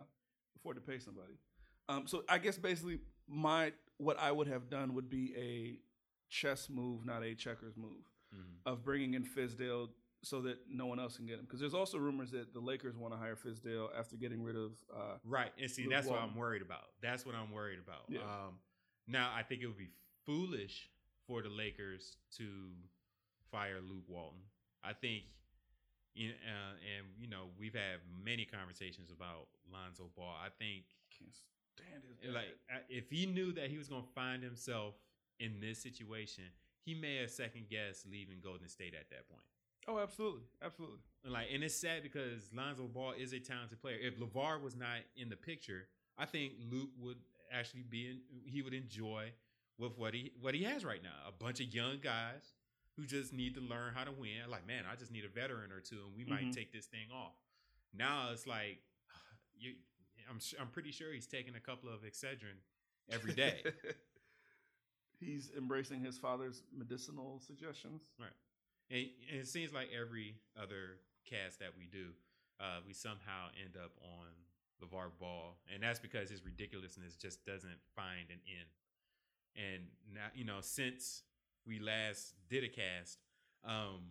[0.55, 1.33] afford to pay somebody.
[1.87, 5.79] Um, so I guess basically my what I would have done would be a
[6.29, 8.59] chess move, not a checkers move, Mhm.
[8.65, 9.89] of bringing in Fizdale
[10.21, 11.45] so that no one else can get him.
[11.45, 14.73] Because there's also rumors that the Lakers want to hire Fizdale after getting rid of.
[14.93, 15.51] Uh, Right.
[15.57, 16.91] And see, Luke that's what I'm worried about.
[17.01, 18.03] That's what I'm worried about.
[18.09, 18.19] Yeah.
[18.21, 18.59] Um,
[19.07, 19.89] now, I think it would be
[20.25, 20.91] foolish
[21.29, 22.73] for the Lakers to
[23.51, 24.41] fire Luke Walton
[24.83, 25.23] I think,
[26.13, 30.33] you uh, and you know, we've had many conversations about Lonzo Ball.
[30.39, 30.85] I think
[31.17, 31.35] Can't
[31.75, 32.55] stand his like
[32.89, 34.95] if he knew that he was going to find himself
[35.39, 36.45] in this situation,
[36.85, 39.43] he may have second guessed leaving Golden State at that point.
[39.87, 40.99] oh, absolutely, absolutely.
[41.23, 43.97] And, Like, and it's sad because Lonzo Ball is a talented player.
[44.01, 47.17] If LaVar was not in the picture, I think Luke would
[47.51, 48.19] actually be in.
[48.45, 49.31] He would enjoy
[49.79, 51.15] with what he what he has right now.
[51.27, 52.53] A bunch of young guys
[52.95, 54.49] who just need to learn how to win.
[54.49, 56.53] Like, man, I just need a veteran or two, and we might Mhm.
[56.53, 57.35] take this thing off.
[57.93, 58.79] Now it's like
[59.57, 59.75] you.
[60.29, 62.59] I'm I'm pretty sure he's taking a couple of Excedrin
[63.11, 63.63] every day.
[65.19, 68.03] He's embracing his father's medicinal suggestions.
[68.89, 70.97] And, and it seems like every other
[71.29, 72.13] cast that we do,
[72.61, 74.27] uh, we somehow end up on
[74.81, 75.57] LaVar Ball.
[75.73, 78.69] And that's because his ridiculousness just doesn't find an end.
[79.59, 79.83] And
[80.13, 81.23] now, you know, since
[81.67, 83.17] we last did a cast,
[83.65, 84.01] um,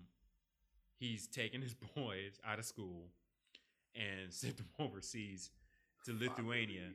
[0.98, 3.08] he's taken his boys out of school
[3.94, 5.50] and sent them overseas
[6.04, 6.90] to Lithuania.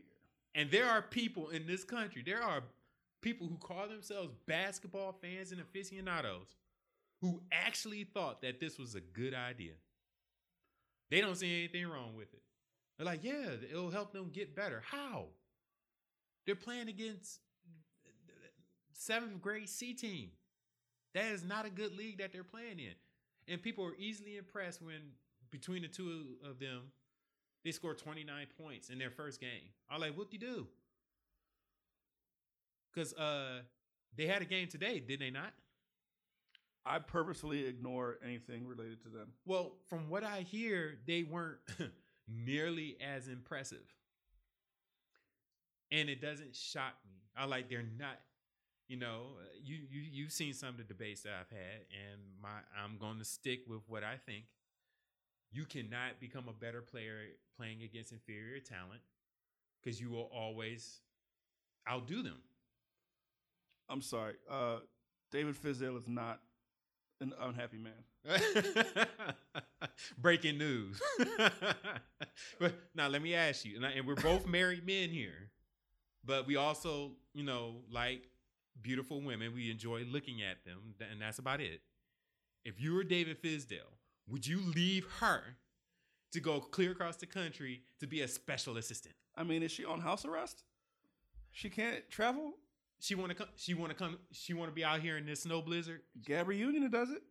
[0.56, 2.64] And there are people in this country, there are
[3.22, 6.56] people who call themselves basketball fans and aficionados
[7.22, 9.72] who actually thought that this was a good idea.
[11.10, 12.42] They don't see anything wrong with it.
[12.98, 14.84] They're like, yeah, it'll help them get better.
[14.86, 15.28] How?
[16.46, 17.40] They're playing against
[18.94, 20.30] seventh grade C team.
[21.14, 22.94] That is not a good league that they're playing in.
[23.48, 25.02] And people are easily impressed when
[25.52, 26.82] between the two of them,
[27.64, 29.70] they scored 29 points in their first game.
[29.90, 30.68] I'm like, what do you do?
[32.94, 33.62] Because uh,
[34.16, 35.54] they had a game today, did they not?
[36.86, 39.30] I purposely ignore anything related to them.
[39.46, 41.60] Well, from what I hear, they weren't
[42.28, 43.86] nearly as impressive.
[45.92, 47.22] And it doesn't shock me.
[47.38, 48.20] I like they're not,
[48.88, 52.22] you know, uh, you you you've seen some of the debates that I've had, and
[52.42, 52.50] my
[52.82, 54.46] I'm going to stick with what I think.
[55.52, 57.18] You cannot become a better player
[57.56, 59.02] playing against inferior talent
[59.82, 61.00] because you will always
[61.90, 62.40] outdo them.
[63.90, 64.34] I'm sorry.
[64.50, 64.78] Uh,
[65.32, 66.40] David Fizdale is not
[67.22, 67.94] an unhappy man.
[70.18, 71.02] Breaking news.
[72.60, 75.52] but now let me ask you, and, I, and we're both married men here,
[76.26, 78.30] but we also, you know, like
[78.82, 79.54] beautiful women.
[79.54, 81.82] We enjoy looking at them, and that's about it.
[82.66, 83.98] If you were David Fizdale,
[84.28, 85.42] would you leave her
[86.32, 89.16] to go clear across the country to be a special assistant?
[89.36, 90.64] I mean, is she on house arrest?
[91.52, 92.54] She can't travel.
[93.00, 93.48] She want to come.
[93.56, 94.18] She want to come.
[94.32, 96.02] She want to be out here in this snow blizzard.
[96.24, 97.22] Gabby Union does it.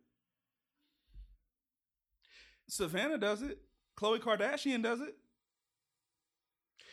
[2.67, 3.59] Savannah does it.
[3.97, 5.15] Khloe Kardashian does it.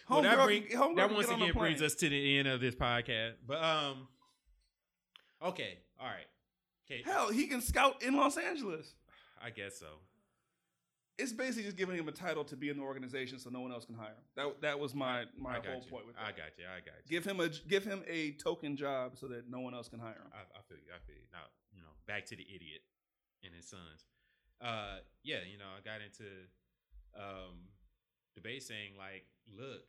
[0.09, 3.35] Well, that, Homegirl bring, that once again brings us to the end of this podcast.
[3.47, 4.09] But um,
[5.43, 6.27] okay, all right,
[6.87, 8.95] okay, Hell, he can scout in Los Angeles.
[9.43, 9.87] I guess so.
[11.19, 13.73] It's basically just giving him a title to be in the organization, so no one
[13.73, 14.25] else can hire him.
[14.37, 15.91] That that was my my I got whole you.
[15.91, 16.25] point with that.
[16.25, 16.65] I got you.
[16.65, 17.11] I got you.
[17.11, 20.17] Give him a give him a token job so that no one else can hire
[20.17, 20.33] him.
[20.33, 20.93] I, I feel you.
[20.95, 21.29] I feel you.
[21.33, 22.81] Now, you know, back to the idiot
[23.45, 24.07] and his sons.
[24.63, 26.25] Uh, yeah, you know, I got into
[27.17, 27.69] um
[28.35, 29.25] debate saying like,
[29.55, 29.85] look,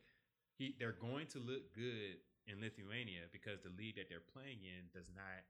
[0.58, 4.88] he they're going to look good in Lithuania because the league that they're playing in
[4.92, 5.42] does not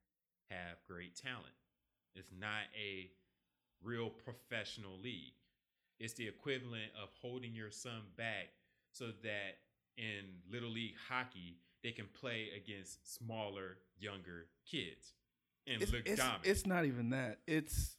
[0.50, 1.56] have great talent.
[2.14, 3.10] It's not a
[3.82, 5.34] real professional league.
[5.98, 8.50] It's the equivalent of holding your son back
[8.92, 9.58] so that
[9.96, 15.14] in little league hockey they can play against smaller, younger kids
[15.66, 16.44] and It's, look it's, dominant.
[16.44, 17.38] it's not even that.
[17.46, 17.96] It's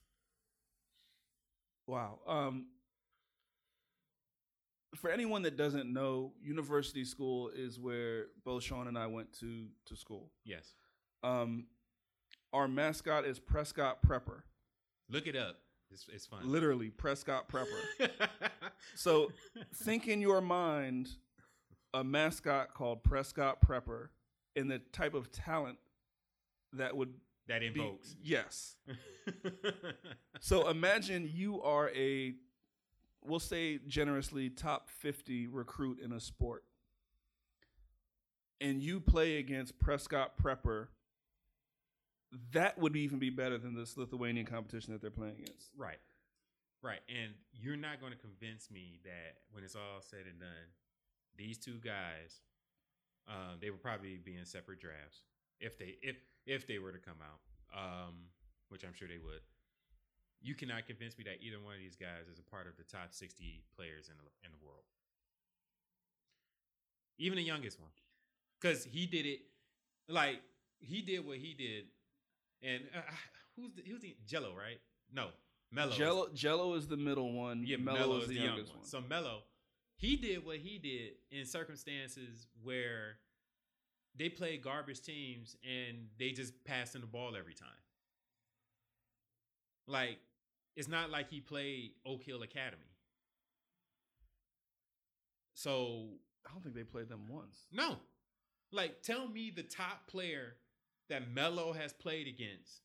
[1.87, 2.19] wow.
[2.27, 2.67] Um,
[4.95, 9.67] for anyone that doesn't know, university school is where both Shawn and I went to
[9.85, 10.31] to school.
[10.45, 10.73] yes,
[11.23, 11.65] Um,
[12.53, 14.41] our mascot is Prescott Prepper.
[15.09, 15.57] look it up.
[15.91, 16.39] It's, it's fun.
[16.43, 18.09] Literally, Prescott Prepper.
[18.95, 19.31] So
[19.75, 21.09] think in your mind
[21.93, 24.09] a mascot called Prescott Prepper
[24.55, 25.77] and the type of talent
[26.73, 27.13] that would
[27.47, 28.15] that be invokes.
[28.21, 28.75] yes.
[30.41, 32.33] So imagine you are a
[33.25, 36.63] we'll say generously top 50 recruit in a sport.
[38.61, 40.87] And you play against Prescott Prepper.
[42.51, 45.69] That would even be better than this Lithuanian competition that they're playing against.
[45.77, 45.99] Right.
[46.81, 46.99] Right.
[47.09, 50.71] And you're not going to convince me that when it's all said and done,
[51.37, 52.41] these two guys,
[53.27, 55.21] um, they would probably be in separate drafts
[55.59, 57.39] if they if if they were to come out,
[57.77, 58.13] um,
[58.69, 59.41] which I'm sure they would.
[60.43, 62.83] You cannot convince me that either one of these guys is a part of the
[62.83, 64.83] top 60 players in the in the world.
[67.17, 67.91] Even the youngest one,
[68.59, 69.39] because he did it
[70.09, 70.41] like
[70.79, 71.85] he did what he did,
[72.61, 72.99] and uh,
[73.55, 74.79] who's the, who's the Gelo right?
[75.13, 75.27] No,
[75.71, 75.91] Melo.
[75.91, 77.63] Gelo Gelo is the middle one.
[77.65, 78.83] yeah, Melo, Melo is the young youngest one.
[78.83, 79.43] So Melo,
[79.95, 83.17] he did what he did in circumstances where
[84.17, 87.69] they played garbage teams and they just passed him the ball every time.
[89.87, 90.17] Like,
[90.75, 92.81] it's not like he played Oak Hill Academy.
[95.53, 96.07] So
[96.47, 97.67] I don't think they played them once.
[97.71, 97.97] no,
[98.71, 100.55] like tell me the top player
[101.09, 102.81] that Melo has played against,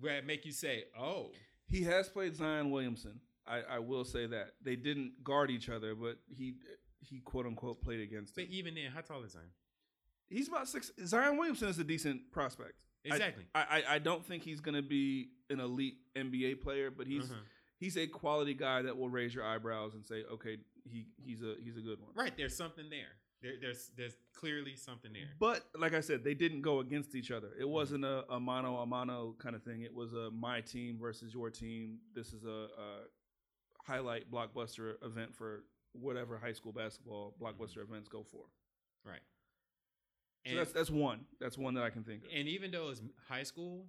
[0.00, 1.30] where it make you say, "Oh,
[1.68, 3.20] He has played Zion Williamson.
[3.46, 6.56] I, I will say that they didn't guard each other, but he
[7.00, 8.50] he quote unquote played against but him.
[8.52, 9.44] even then, how tall is Zion?"
[10.28, 10.90] He's about six.
[11.04, 12.74] Zion Williamson is a decent prospect.
[13.04, 13.44] Exactly.
[13.54, 17.30] I, I, I don't think he's going to be an elite NBA player, but he's
[17.30, 17.40] Uh-huh.
[17.78, 21.54] he's a quality guy that will raise your eyebrows and say, okay, he he's a
[21.62, 22.10] he's a good one.
[22.14, 23.12] Right, there's something there.
[23.42, 23.52] there.
[23.60, 25.28] There's there's clearly something there.
[25.38, 27.48] But like I said, they didn't go against each other.
[27.48, 27.62] Mm-hmm.
[27.62, 29.82] It wasn't a, a mano a mano kind of thing.
[29.82, 31.98] It was a my team versus your team.
[32.14, 32.88] This is a, a
[33.84, 38.44] highlight blockbuster event for whatever high school basketball blockbuster events go for.
[39.04, 39.20] Right.
[40.46, 41.20] So And, that's that's one.
[41.40, 42.30] That's one that I can think of.
[42.34, 43.86] and even though it's high school,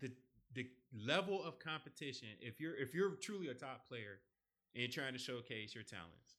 [0.00, 0.12] the
[0.54, 0.68] the
[1.04, 4.20] level of competition, if you're if you're truly a top player
[4.74, 6.36] and you're trying to showcase your talents,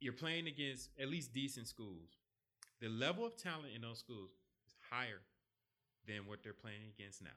[0.00, 2.16] you're playing against at least decent schools.
[2.80, 4.30] The level of talent in those schools
[4.66, 5.20] is higher
[6.06, 7.30] than what they're playing against now.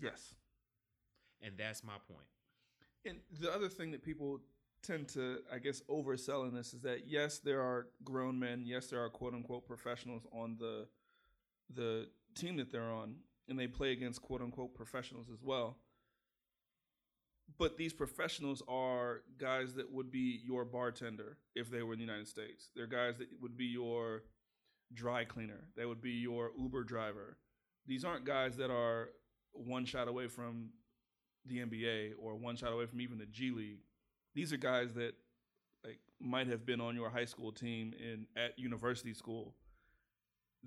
[0.00, 0.34] Yes.
[1.42, 2.26] And that's my point.
[3.04, 4.40] And the other thing that people
[4.82, 8.86] tend to, I guess, oversell in this is that yes, there are grown men, yes,
[8.86, 10.86] there are quote unquote professionals on the
[11.72, 13.16] the team that they're on,
[13.48, 15.78] and they play against quote unquote professionals as well.
[17.58, 22.04] But these professionals are guys that would be your bartender if they were in the
[22.04, 22.70] United States.
[22.74, 24.22] They're guys that would be your
[24.94, 25.68] dry cleaner.
[25.76, 27.38] They would be your Uber driver.
[27.86, 29.10] These aren't guys that are
[29.52, 30.70] one shot away from
[31.46, 33.80] the NBA or one shot away from even the G League.
[34.34, 35.12] These are guys that
[35.84, 39.54] like might have been on your high school team in at university school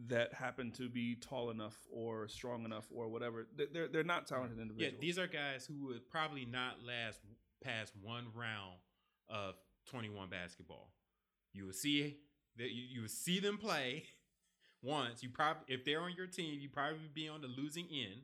[0.08, 3.48] that happen to be tall enough or strong enough or whatever.
[3.56, 4.94] They- They're they're not talented individuals.
[4.96, 7.20] Yeah, these are guys who would probably not last
[7.64, 8.76] past one round
[9.30, 9.56] of
[9.86, 10.92] 21 basketball.
[11.54, 12.18] You will see
[12.58, 14.06] that you, you will see them play
[14.82, 15.22] once.
[15.22, 18.22] You probably if they're on your team, you probably be on the losing end,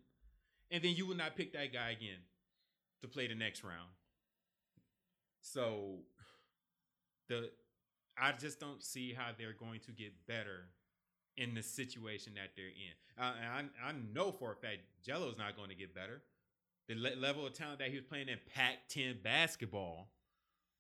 [0.71, 2.19] and then you will not pick that guy again
[3.03, 3.89] to play the next round.
[5.41, 5.99] So
[7.27, 7.49] the
[8.17, 10.67] I just don't see how they're going to get better
[11.37, 13.23] in the situation that they're in.
[13.23, 16.21] Uh, and I, I know for a fact Gelo's not going to get better.
[16.89, 20.09] The le- level of talent that he was playing in Pac-10 basketball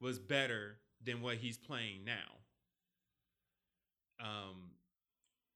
[0.01, 2.39] was better than what he's playing now.
[4.19, 4.71] Um,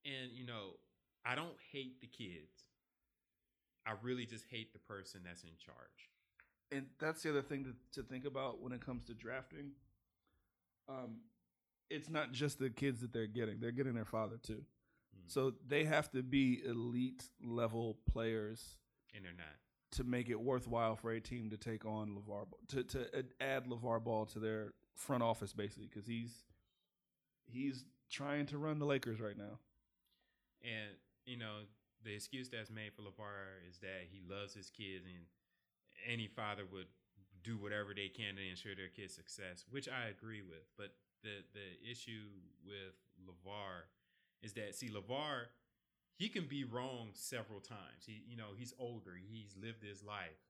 [0.06, 0.76] and you know,
[1.24, 2.64] I don't hate the kids.
[3.86, 6.13] I really just hate the person that's in charge.
[6.72, 9.72] And that's the other thing to, to think about when it comes to drafting.
[10.88, 11.20] Um,
[11.90, 14.64] it's not just the kids that they're getting; they're getting their father too.
[15.16, 15.26] Mm.
[15.26, 18.76] So they have to be elite level players
[19.14, 19.46] and they're not.
[19.92, 24.02] to make it worthwhile for a team to take on LaVar to to add LaVar
[24.02, 26.44] Ball to their front office basically because he's
[27.46, 29.58] he's trying to run the Lakers right now.
[30.62, 30.96] And
[31.26, 31.60] you know,
[32.04, 35.24] the excuse that's made for LaVar is that he loves his kids, and
[36.06, 36.86] any father would
[37.42, 40.66] do whatever they can to ensure their kid's success, which I agree with.
[40.76, 42.28] But the the issue
[42.64, 42.94] with
[43.26, 43.88] LaVar
[44.42, 45.46] is that see LaVar,
[46.16, 48.04] he can be wrong several times.
[48.06, 50.40] He you know he's older, he's lived his life.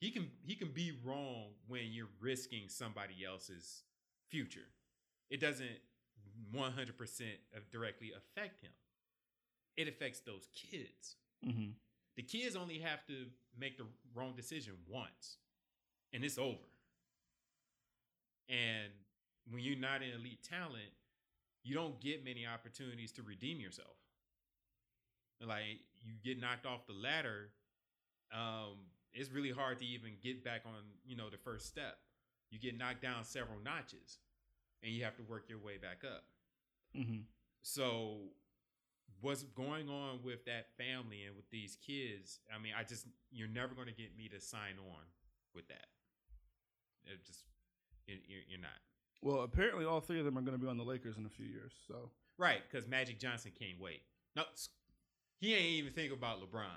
[0.00, 3.82] He can he can be wrong when you're risking somebody else's
[4.30, 4.68] future.
[5.30, 5.78] It doesn't
[6.54, 7.22] 100%
[7.70, 8.72] directly affect him
[9.80, 11.16] it affects those kids.
[11.46, 11.70] Mm-hmm.
[12.16, 13.26] The kids only have to
[13.58, 15.36] make the wrong decision once,
[16.12, 16.56] and it's over.
[18.48, 18.92] And
[19.50, 20.92] when you're not an elite talent,
[21.62, 23.96] you don't get many opportunities to redeem yourself.
[25.40, 27.50] Like you get knocked off the ladder,
[28.34, 28.76] um,
[29.12, 30.72] it's really hard to even get back on,
[31.04, 31.98] you know, the first step.
[32.50, 34.18] You get knocked down several notches,
[34.82, 36.24] and you have to work your way back up.
[36.96, 37.20] Mm-hmm.
[37.62, 38.18] So
[39.20, 42.40] what's going on with that family and with these kids?
[42.54, 45.02] I mean, I just you're never going to get me to sign on
[45.54, 45.86] with that.
[47.04, 47.44] It just
[48.06, 48.70] you're, you're not
[49.22, 51.30] Well, apparently all three of them are going to be on the Lakers in a
[51.30, 51.72] few years.
[51.86, 54.02] So right because Magic Johnson can't wait.
[54.36, 54.44] No,
[55.40, 56.64] he ain't even think about LeBron.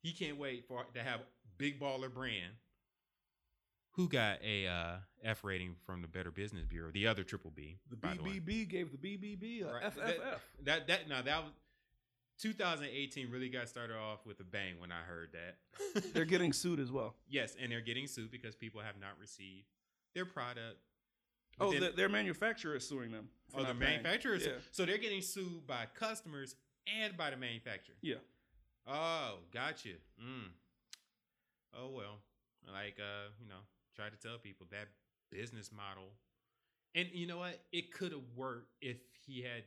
[0.00, 1.22] He can't wait for to have
[1.58, 2.52] big baller brand.
[3.98, 6.90] Who got a uh, F rating from the Better Business Bureau?
[6.92, 7.78] The other triple B.
[7.90, 8.20] the by the.
[8.40, 9.82] BBB gave the BBB a Right.
[9.82, 9.96] FFF.
[9.96, 11.52] That, that that now that was
[12.40, 16.12] 2018 really got started off with a bang when I heard that.
[16.14, 17.16] They're getting sued as well.
[17.28, 19.66] yes, and they're getting sued because people have not received
[20.14, 20.76] their product.
[21.60, 23.28] Oh, within- the, their manufacturer is suing them.
[23.52, 24.02] oh, the not paying.
[24.02, 24.46] manufacturers.
[24.46, 24.52] Yeah.
[24.70, 26.54] So they're getting sued by customers
[27.02, 27.96] and by the manufacturer.
[28.00, 28.14] Yeah.
[28.86, 29.88] Oh, gotcha.
[30.22, 30.50] Mm.
[31.76, 32.18] Oh well,
[32.72, 33.56] like uh, you know,
[33.98, 34.86] try to tell people that
[35.30, 36.14] business model,
[36.94, 39.64] and you know what, it could have worked if he had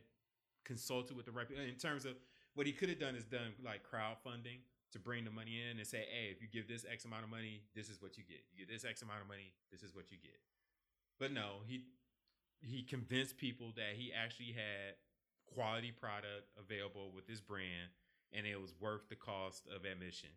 [0.64, 1.62] consulted with the right people.
[1.62, 2.14] In terms of
[2.54, 5.86] what he could have done is done like crowdfunding to bring the money in and
[5.86, 8.40] say, hey, if you give this X amount of money, this is what you get.
[8.52, 10.40] You get this X amount of money, this is what you get.
[11.20, 11.84] But no, he
[12.60, 14.94] he convinced people that he actually had
[15.52, 17.90] quality product available with his brand
[18.32, 20.30] and it was worth the cost of admission.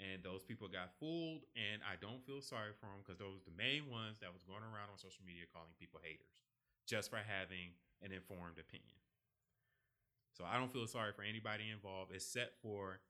[0.00, 3.44] And those people got fooled, and I don't feel sorry for them because those were
[3.44, 6.40] the main ones that was going around on social media calling people haters
[6.88, 8.96] just for having an informed opinion.
[10.32, 13.04] So I don't feel sorry for anybody involved except for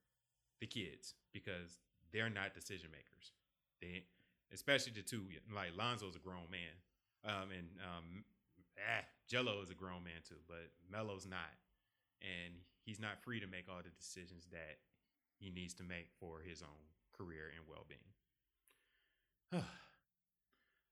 [0.58, 1.78] the kids because
[2.12, 3.30] they're not decision makers.
[3.80, 4.02] They,
[4.52, 6.74] especially the two, like Lonzo's a grown man,
[7.24, 8.24] um, and um,
[8.82, 11.54] ah, Gelo is a grown man too, but Melo's not,
[12.20, 14.82] and he's not free to make all the decisions that
[15.40, 16.68] he needs to make for his own
[17.16, 18.00] career and well being.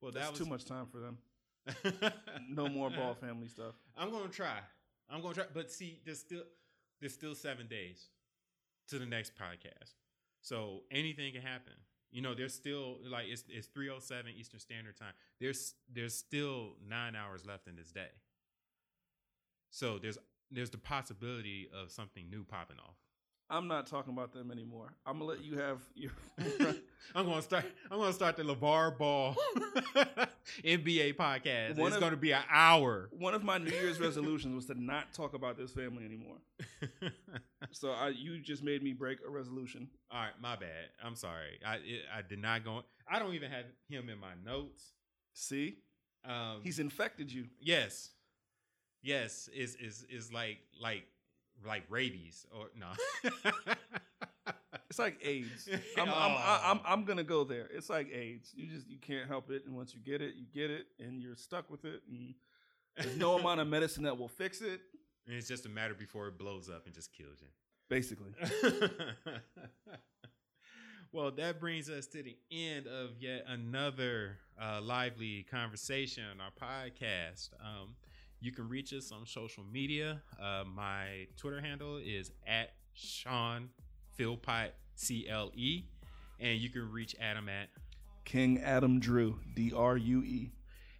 [0.00, 1.18] well, that That's was too much time for them.
[2.48, 3.74] No more ball family stuff.
[3.96, 4.58] I'm gonna try.
[5.10, 6.42] I'm gonna try, but see, there's still
[7.00, 8.08] there's still seven days
[8.88, 9.92] to the next podcast,
[10.40, 11.74] so anything can happen.
[12.10, 15.12] You know, there's still like it's it's 307 Eastern Standard Time.
[15.40, 18.08] There's there's still nine hours left in this day,
[19.70, 20.16] so there's
[20.50, 22.96] there's the possibility of something new popping off.
[23.50, 24.92] I'm not talking about them anymore.
[25.06, 26.10] I'm gonna let you have your.
[27.14, 27.64] I'm gonna start.
[27.90, 29.34] I'm gonna start the LaVar Ball
[30.64, 31.76] NBA podcast.
[31.76, 33.08] One it's of- gonna be an hour.
[33.12, 36.36] One of my New Year's resolutions was to not talk about this family anymore.
[37.72, 39.88] So I, you just made me break a resolution.
[40.10, 40.88] All right, my bad.
[41.04, 41.58] I'm sorry.
[41.66, 42.82] I it, I did not go.
[43.10, 44.92] I don't even have him in my notes.
[45.34, 45.78] See,
[46.24, 47.44] Um, he's infected you.
[47.60, 48.10] yes,
[49.02, 49.48] yes.
[49.54, 51.04] Is is is like like
[51.66, 52.88] like rabies or no?
[54.90, 55.68] It's like AIDS.
[55.98, 56.60] I'm, I'm, Oh.
[56.64, 57.68] I'm, I'm gonna go there.
[57.72, 58.52] It's like AIDS.
[58.54, 61.20] You just you can't help it, and once you get it, you get it, and
[61.22, 62.02] you're stuck with it.
[62.08, 62.34] And
[62.96, 64.80] there's no amount of medicine that will fix it.
[65.26, 67.48] And it's just a matter before it blows up and just kills you.
[67.90, 68.32] Basically,
[71.12, 76.50] well, that brings us to the end of yet another uh, lively conversation on our
[76.50, 77.50] podcast.
[77.60, 77.94] Um,
[78.40, 80.22] you can reach us on social media.
[80.40, 83.68] Uh, my Twitter handle is at Shawn
[84.18, 85.84] Philpot C L E,
[86.40, 87.68] and you can reach Adam at
[88.24, 90.50] King Adam Drue, D R U E.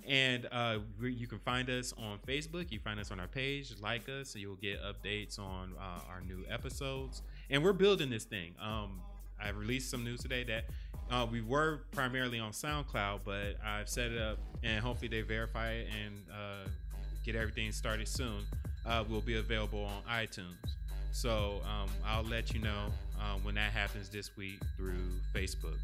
[0.09, 2.73] and uh, you can find us on Facebook.
[2.73, 3.75] You find us on our page.
[3.81, 7.23] Like us, so you'll get updates on uh, our new episodes.
[7.51, 8.55] And we're building this thing.
[8.61, 9.01] Um,
[9.41, 10.65] I released some news today that
[11.11, 15.73] uh, we were primarily on SoundCloud, but I've set it up, and hopefully they verify
[15.73, 16.69] it and uh,
[17.33, 18.43] get everything started soon.
[18.87, 20.57] Uh, will be available on iTunes.
[21.13, 22.87] So um, I'll let you know
[23.21, 25.77] uh, when that happens this week through Facebook.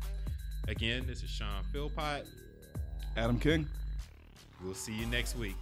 [0.69, 2.25] Again, this is Shawn Philpot.
[3.19, 3.69] Adam King.
[4.63, 5.57] We'll see you next week.